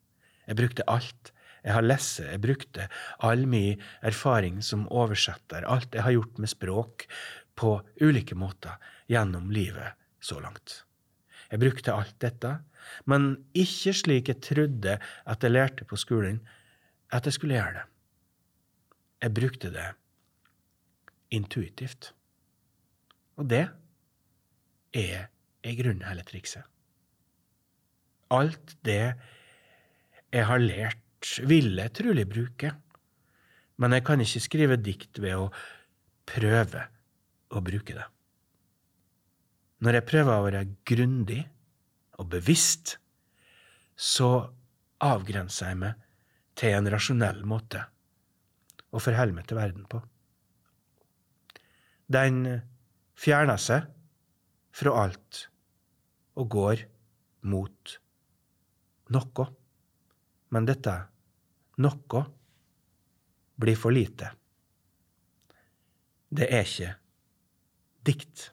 Jeg 0.48 0.60
brukte 0.60 0.86
alt 0.92 1.32
jeg 1.64 1.78
har 1.78 1.86
lest. 1.86 2.20
Jeg 2.20 2.42
brukte 2.44 2.88
all 3.24 3.46
min 3.48 3.82
erfaring 4.04 4.60
som 4.66 4.88
oversetter, 4.92 5.64
alt 5.64 5.96
jeg 5.96 6.04
har 6.04 6.16
gjort 6.18 6.42
med 6.42 6.52
språk, 6.52 7.08
på 7.56 7.78
ulike 8.02 8.36
måter 8.36 8.82
gjennom 9.12 9.52
livet 9.54 9.94
så 10.24 10.40
langt. 10.42 10.82
Jeg 11.52 11.62
brukte 11.62 11.94
alt 11.94 12.16
dette, 12.24 12.56
men 13.06 13.36
ikke 13.54 13.94
slik 13.94 14.32
jeg 14.32 14.42
trodde 14.42 14.98
at 14.98 15.46
jeg 15.46 15.54
lærte 15.54 15.86
på 15.86 16.00
skolen 16.02 16.42
at 17.14 17.30
jeg 17.30 17.38
skulle 17.38 17.60
gjøre 17.60 17.76
det. 17.78 17.86
Jeg 19.24 19.36
brukte 19.38 19.70
det 19.72 19.86
intuitivt. 21.38 22.10
Og 23.38 23.48
det 23.50 23.68
er 24.98 25.30
i 25.64 25.76
grunnen 25.80 26.06
hele 26.08 26.26
trikset. 26.28 26.66
Alt 28.34 28.76
det 28.86 29.14
jeg 30.34 30.48
har 30.50 30.62
lært, 30.62 31.00
ville 31.48 31.86
jeg 31.86 31.96
trolig 31.96 32.26
bruke, 32.28 32.74
men 33.80 33.96
jeg 33.96 34.06
kan 34.06 34.22
ikke 34.24 34.42
skrive 34.44 34.78
dikt 34.82 35.22
ved 35.24 35.38
å 35.40 35.46
prøve 36.30 36.88
å 37.54 37.62
bruke 37.64 37.96
det. 37.96 38.06
Når 39.84 40.00
jeg 40.00 40.08
prøver 40.10 40.34
å 40.34 40.46
være 40.46 40.66
grundig 40.88 41.42
og 42.22 42.30
bevisst, 42.32 42.98
så 43.96 44.30
avgrenser 45.04 45.72
jeg 45.72 45.80
meg 45.84 46.04
til 46.60 46.78
en 46.78 46.90
rasjonell 46.92 47.44
måte 47.50 47.82
å 48.94 49.02
forholde 49.02 49.36
meg 49.36 49.48
til 49.50 49.60
verden 49.60 49.88
på. 49.90 50.00
Den 52.14 52.46
fjerner 53.18 53.60
seg 53.62 53.90
fra 54.74 54.96
alt 55.06 55.48
og 56.40 56.50
går 56.50 56.86
mot 57.50 57.98
noe. 59.14 59.46
Men 60.54 60.70
dette 60.70 60.96
noe 61.84 62.24
blir 63.60 63.78
for 63.80 63.94
lite. 63.94 64.32
Det 66.34 66.50
er 66.50 66.66
ikke 66.66 66.94
dikt. 68.10 68.50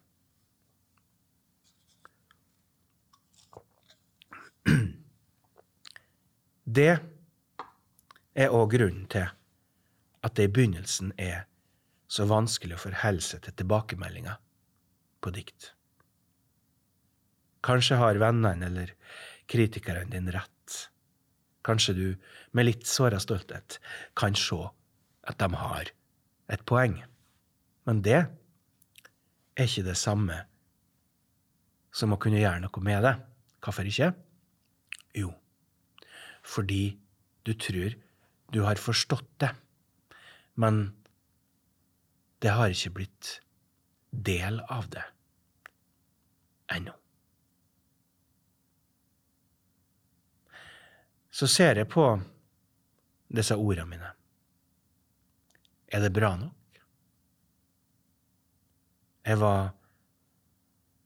Det 6.71 6.91
er 8.39 8.53
òg 8.55 8.69
grunnen 8.77 9.07
til 9.11 9.27
at 10.21 10.37
det 10.37 10.47
i 10.47 10.53
begynnelsen 10.53 11.15
er 11.19 11.49
så 12.11 12.27
vanskelig 12.31 12.77
å 12.77 12.83
forholde 12.85 13.25
seg 13.25 13.43
til 13.47 13.57
tilbakemeldinger 13.63 14.37
på 15.25 15.33
dikt. 15.35 15.73
Kanskje 17.67 17.99
har 18.01 18.21
vennene 18.21 18.67
eller 18.67 18.95
kritikerne 19.51 20.07
din 20.11 20.31
rett. 20.33 20.77
Kanskje 21.67 21.95
du 21.97 22.07
med 22.57 22.67
litt 22.67 22.87
såra 22.89 23.21
stolthet 23.21 23.79
kan 24.17 24.37
se 24.39 24.61
at 25.29 25.39
de 25.41 25.49
har 25.61 25.91
et 26.51 26.63
poeng. 26.67 26.97
Men 27.85 28.01
det 28.07 28.21
er 28.23 29.67
ikke 29.67 29.85
det 29.91 29.99
samme 29.99 30.39
som 31.93 32.15
å 32.15 32.21
kunne 32.23 32.41
gjøre 32.41 32.63
noe 32.65 32.85
med 32.87 33.05
det. 33.05 33.15
Hvorfor 33.61 33.89
ikke? 33.89 34.13
Jo, 35.19 35.35
fordi 36.47 36.97
du 37.45 37.53
tror 37.59 37.97
du 38.55 38.63
har 38.65 38.81
forstått 38.81 39.29
det, 39.43 39.51
men 40.57 40.81
det 42.41 42.55
har 42.57 42.73
ikke 42.73 42.95
blitt 43.01 43.35
del 44.11 44.63
av 44.73 44.89
det 44.91 45.05
ennå. 46.73 47.00
Så 51.41 51.47
ser 51.49 51.79
jeg 51.81 51.89
på 51.89 52.03
disse 53.33 53.57
ordene 53.57 53.89
mine. 53.89 54.09
Er 55.89 56.03
det 56.05 56.11
bra 56.13 56.35
nok? 56.37 56.81
Jeg 59.25 59.41
var 59.41 59.71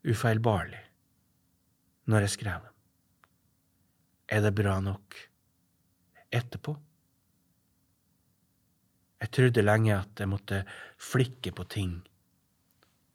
ufeilbarlig 0.03 0.81
når 2.11 2.27
jeg 2.27 2.35
skrev 2.35 2.67
dem. 2.67 2.75
Er 4.35 4.43
det 4.43 4.55
bra 4.59 4.75
nok 4.83 5.21
etterpå? 6.35 6.75
Jeg 9.23 9.35
trodde 9.39 9.69
lenge 9.69 9.95
at 10.01 10.19
jeg 10.19 10.35
måtte 10.35 10.65
flikke 10.99 11.55
på 11.55 11.69
ting 11.79 12.01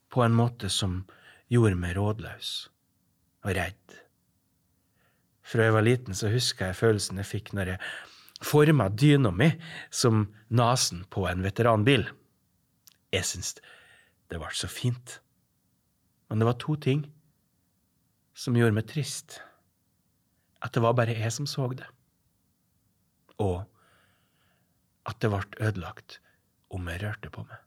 på 0.08 0.24
en 0.24 0.40
måte 0.40 0.72
som 0.72 1.02
gjorde 1.52 1.84
meg 1.84 2.00
rådløs 2.00 2.54
og 3.44 3.58
redd. 3.60 4.06
Fra 5.50 5.66
jeg 5.66 5.74
var 5.74 5.86
liten, 5.86 6.14
så 6.14 6.30
husker 6.30 6.70
jeg 6.70 6.78
følelsen 6.78 7.18
jeg 7.22 7.30
fikk 7.30 7.54
når 7.58 7.74
jeg 7.74 7.82
forma 8.46 8.88
dyna 8.94 9.32
mi 9.34 9.50
som 9.90 10.28
nesen 10.54 11.04
på 11.10 11.26
en 11.30 11.42
veteranbil. 11.44 12.06
Jeg 13.14 13.26
syns 13.26 13.56
det 14.30 14.38
ble 14.38 14.52
så 14.54 14.70
fint. 14.70 15.18
Men 16.30 16.42
det 16.42 16.46
var 16.46 16.60
to 16.62 16.76
ting 16.78 17.08
som 18.38 18.58
gjorde 18.58 18.78
meg 18.78 18.88
trist. 18.92 19.40
At 20.62 20.76
det 20.76 20.84
var 20.86 20.94
bare 20.98 21.18
jeg 21.18 21.34
som 21.34 21.48
så 21.50 21.66
det. 21.74 21.88
Og 23.42 23.64
at 25.10 25.18
det 25.24 25.32
ble 25.34 25.66
ødelagt 25.66 26.20
om 26.70 26.86
jeg 26.92 27.02
rørte 27.02 27.34
på 27.34 27.44
meg. 27.48 27.58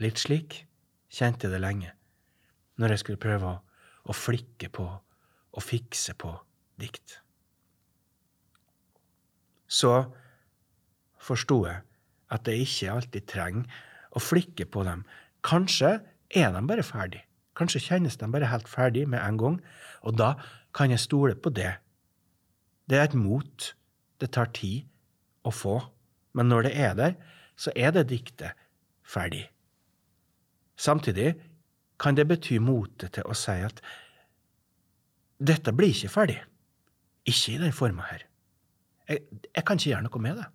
Litt 0.00 0.22
slik 0.22 0.62
kjente 1.12 1.44
jeg 1.44 1.52
det 1.52 1.60
lenge, 1.60 1.90
når 2.80 2.94
jeg 2.94 3.02
skulle 3.02 3.20
prøve 3.20 3.50
å, 3.50 3.58
å 4.04 4.16
flikke 4.16 4.70
på 4.72 4.86
og 5.50 5.64
fikse 5.64 6.14
på 6.18 6.32
dikt. 6.80 7.18
Så 9.70 9.92
forsto 11.20 11.62
jeg 11.66 11.82
at 12.30 12.46
jeg 12.48 12.64
ikke 12.66 12.94
alltid 12.94 13.26
trenger 13.30 13.80
å 14.16 14.22
flikke 14.22 14.66
på 14.70 14.84
dem. 14.86 15.04
Kanskje 15.46 15.98
er 16.30 16.54
de 16.54 16.62
bare 16.66 16.86
ferdig. 16.86 17.22
Kanskje 17.58 17.82
kjennes 17.84 18.16
de 18.16 18.28
bare 18.30 18.48
helt 18.50 18.70
ferdig 18.70 19.06
med 19.10 19.20
en 19.20 19.38
gang, 19.38 19.58
og 20.06 20.16
da 20.18 20.34
kan 20.74 20.90
jeg 20.90 21.02
stole 21.02 21.34
på 21.34 21.52
det. 21.54 21.74
Det 22.88 22.98
er 22.98 23.10
et 23.10 23.18
mot 23.18 23.70
det 24.20 24.30
tar 24.34 24.50
tid 24.54 24.86
å 25.46 25.52
få, 25.54 25.78
men 26.36 26.50
når 26.50 26.68
det 26.68 26.74
er 26.78 26.96
der, 26.98 27.14
så 27.58 27.72
er 27.76 27.92
det 27.94 28.08
diktet 28.10 28.56
ferdig. 29.04 29.46
Samtidig 30.80 31.34
kan 32.00 32.16
det 32.16 32.26
bety 32.30 32.58
motet 32.62 33.12
til 33.18 33.28
å 33.28 33.36
si 33.36 33.58
at 33.64 33.82
dette 35.40 35.72
blir 35.76 35.92
ikke 35.92 36.12
ferdig. 36.12 36.38
Ikke 37.28 37.54
i 37.54 37.60
den 37.60 37.76
forma 37.76 38.06
her. 38.08 38.24
Jeg, 39.08 39.24
jeg, 39.50 39.64
kan 39.66 39.76
ikke 39.76 39.92
gjøre 39.92 40.06
noe 40.06 40.22
med 40.24 40.40
det. 40.40 40.48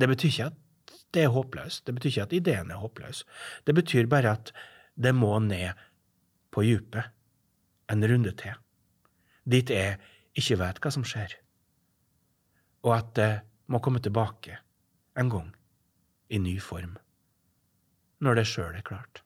Det 0.00 0.08
betyr 0.10 0.30
ikke 0.30 0.48
at 0.50 0.96
det 1.14 1.24
er 1.24 1.34
håpløst. 1.34 1.84
Det 1.86 1.94
betyr 1.96 2.12
ikke 2.12 2.26
at 2.28 2.36
ideen 2.38 2.70
er 2.70 2.82
håpløs. 2.82 3.24
Det 3.66 3.74
betyr 3.74 4.10
bare 4.10 4.36
at 4.38 4.54
det 4.94 5.14
må 5.16 5.32
ned 5.42 5.78
på 6.54 6.64
dypet 6.66 7.10
en 7.90 8.06
runde 8.06 8.32
til. 8.38 8.58
Dit 9.50 9.70
jeg 9.74 9.98
ikke 10.38 10.60
vet 10.60 10.82
hva 10.82 10.94
som 10.94 11.06
skjer. 11.06 11.34
Og 12.86 12.94
at 12.94 13.14
det 13.18 13.30
må 13.70 13.82
komme 13.82 14.02
tilbake 14.02 14.60
en 15.18 15.30
gang 15.32 15.50
i 16.30 16.38
ny 16.38 16.58
form. 16.62 16.94
Når 18.20 18.40
det 18.40 18.46
sjøl 18.46 18.76
er 18.76 18.84
klart. 18.84 19.22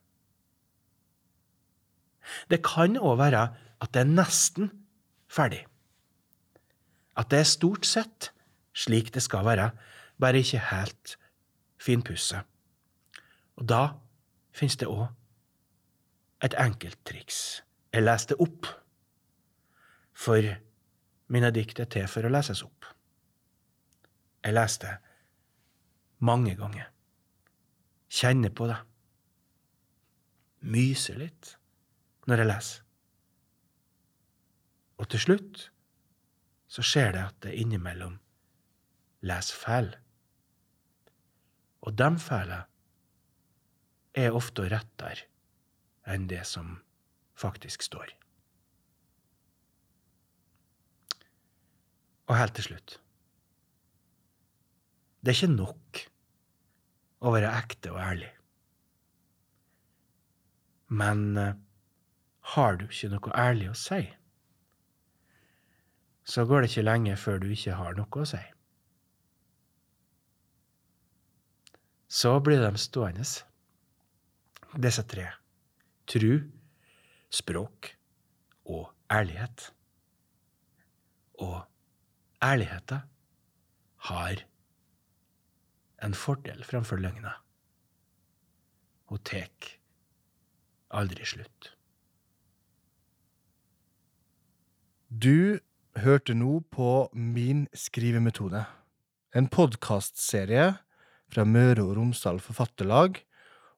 Det 2.49 2.63
kan 2.65 2.97
òg 2.97 3.19
være 3.19 3.43
at 3.81 3.93
det 3.93 4.01
er 4.01 4.11
nesten 4.11 4.71
ferdig. 5.27 5.65
At 7.15 7.29
det 7.31 7.43
er 7.43 7.49
stort 7.49 7.85
sett 7.87 8.31
slik 8.75 9.13
det 9.13 9.23
skal 9.23 9.45
være, 9.45 9.69
bare 10.19 10.41
ikke 10.41 10.63
helt 10.71 11.17
finpusset. 11.79 12.43
Og 13.55 13.67
da 13.69 13.83
finnes 14.55 14.75
det 14.79 14.89
òg 14.91 15.07
et 16.43 16.55
enkelt 16.59 16.99
triks. 17.07 17.63
Jeg 17.93 18.03
leste 18.03 18.35
opp. 18.39 18.67
For 20.15 20.43
mine 21.31 21.51
dikt 21.55 21.79
er 21.79 21.89
til 21.91 22.07
for 22.11 22.27
å 22.27 22.31
leses 22.31 22.63
opp. 22.63 22.87
Jeg 24.43 24.55
leste 24.55 24.91
mange 26.19 26.55
ganger. 26.59 26.91
Kjenner 28.15 28.51
på 28.55 28.67
det. 28.71 28.77
myser 30.65 31.17
litt 31.19 31.49
når 32.25 32.41
jeg 32.41 32.47
leser. 32.47 32.85
Og 34.97 35.09
til 35.11 35.21
slutt 35.21 35.65
så 36.71 36.85
skjer 36.85 37.11
det 37.13 37.25
at 37.27 37.47
jeg 37.49 37.65
innimellom 37.65 38.15
leser 39.29 39.59
feil. 39.59 39.91
Og 41.85 41.93
de 41.99 42.09
feilene 42.23 42.63
er 44.15 44.39
ofte 44.39 44.65
rettere 44.71 45.27
enn 46.07 46.29
det 46.31 46.41
som 46.47 46.79
faktisk 47.35 47.83
står. 47.83 48.15
Og 52.25 52.37
helt 52.39 52.55
til 52.57 52.71
slutt 52.71 52.99
Det 55.21 55.33
er 55.33 55.37
ikke 55.37 55.53
nok 55.53 56.05
å 57.21 57.31
være 57.35 57.51
ekte 57.59 57.93
og 57.93 58.01
ærlig. 58.01 58.31
Men 60.87 61.37
eh, 61.37 61.55
har 62.55 62.77
du 62.79 62.85
ikke 62.87 63.11
noe 63.13 63.37
ærlig 63.39 63.71
å 63.71 63.77
si, 63.79 64.03
så 66.25 66.45
går 66.49 66.63
det 66.63 66.71
ikke 66.71 66.85
lenge 66.85 67.15
før 67.21 67.41
du 67.41 67.49
ikke 67.53 67.77
har 67.77 67.97
noe 67.97 68.21
å 68.21 68.27
si. 68.29 68.41
Så 72.15 72.31
blir 72.39 72.61
de 72.63 72.79
stående, 72.79 73.25
disse 74.85 75.03
tre. 75.09 75.25
Tru, 76.09 76.45
språk 77.33 77.91
og 78.69 78.91
ærlighet. 79.11 79.71
Og 81.41 81.57
ærligheta 82.45 83.01
har 84.09 84.45
en 86.03 86.15
fordel 86.17 86.63
framfor 86.67 86.99
løgna. 87.01 87.37
Hun 89.11 89.21
tek 89.27 89.75
aldri 90.95 91.27
slutt. 91.27 91.71
Du 95.09 95.59
hørte 96.01 96.35
nå 96.35 96.59
på 96.73 97.09
Min 97.13 97.67
skrivemetode, 97.77 98.65
en 99.35 99.47
podkastserie 99.51 100.73
fra 101.31 101.45
Møre 101.47 101.85
og 101.85 101.95
Romsdal 101.99 102.41
Forfatterlag 102.43 103.21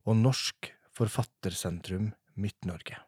og 0.08 0.18
Norsk 0.22 0.72
Forfattersentrum 0.98 2.14
Midt-Norge. 2.38 3.07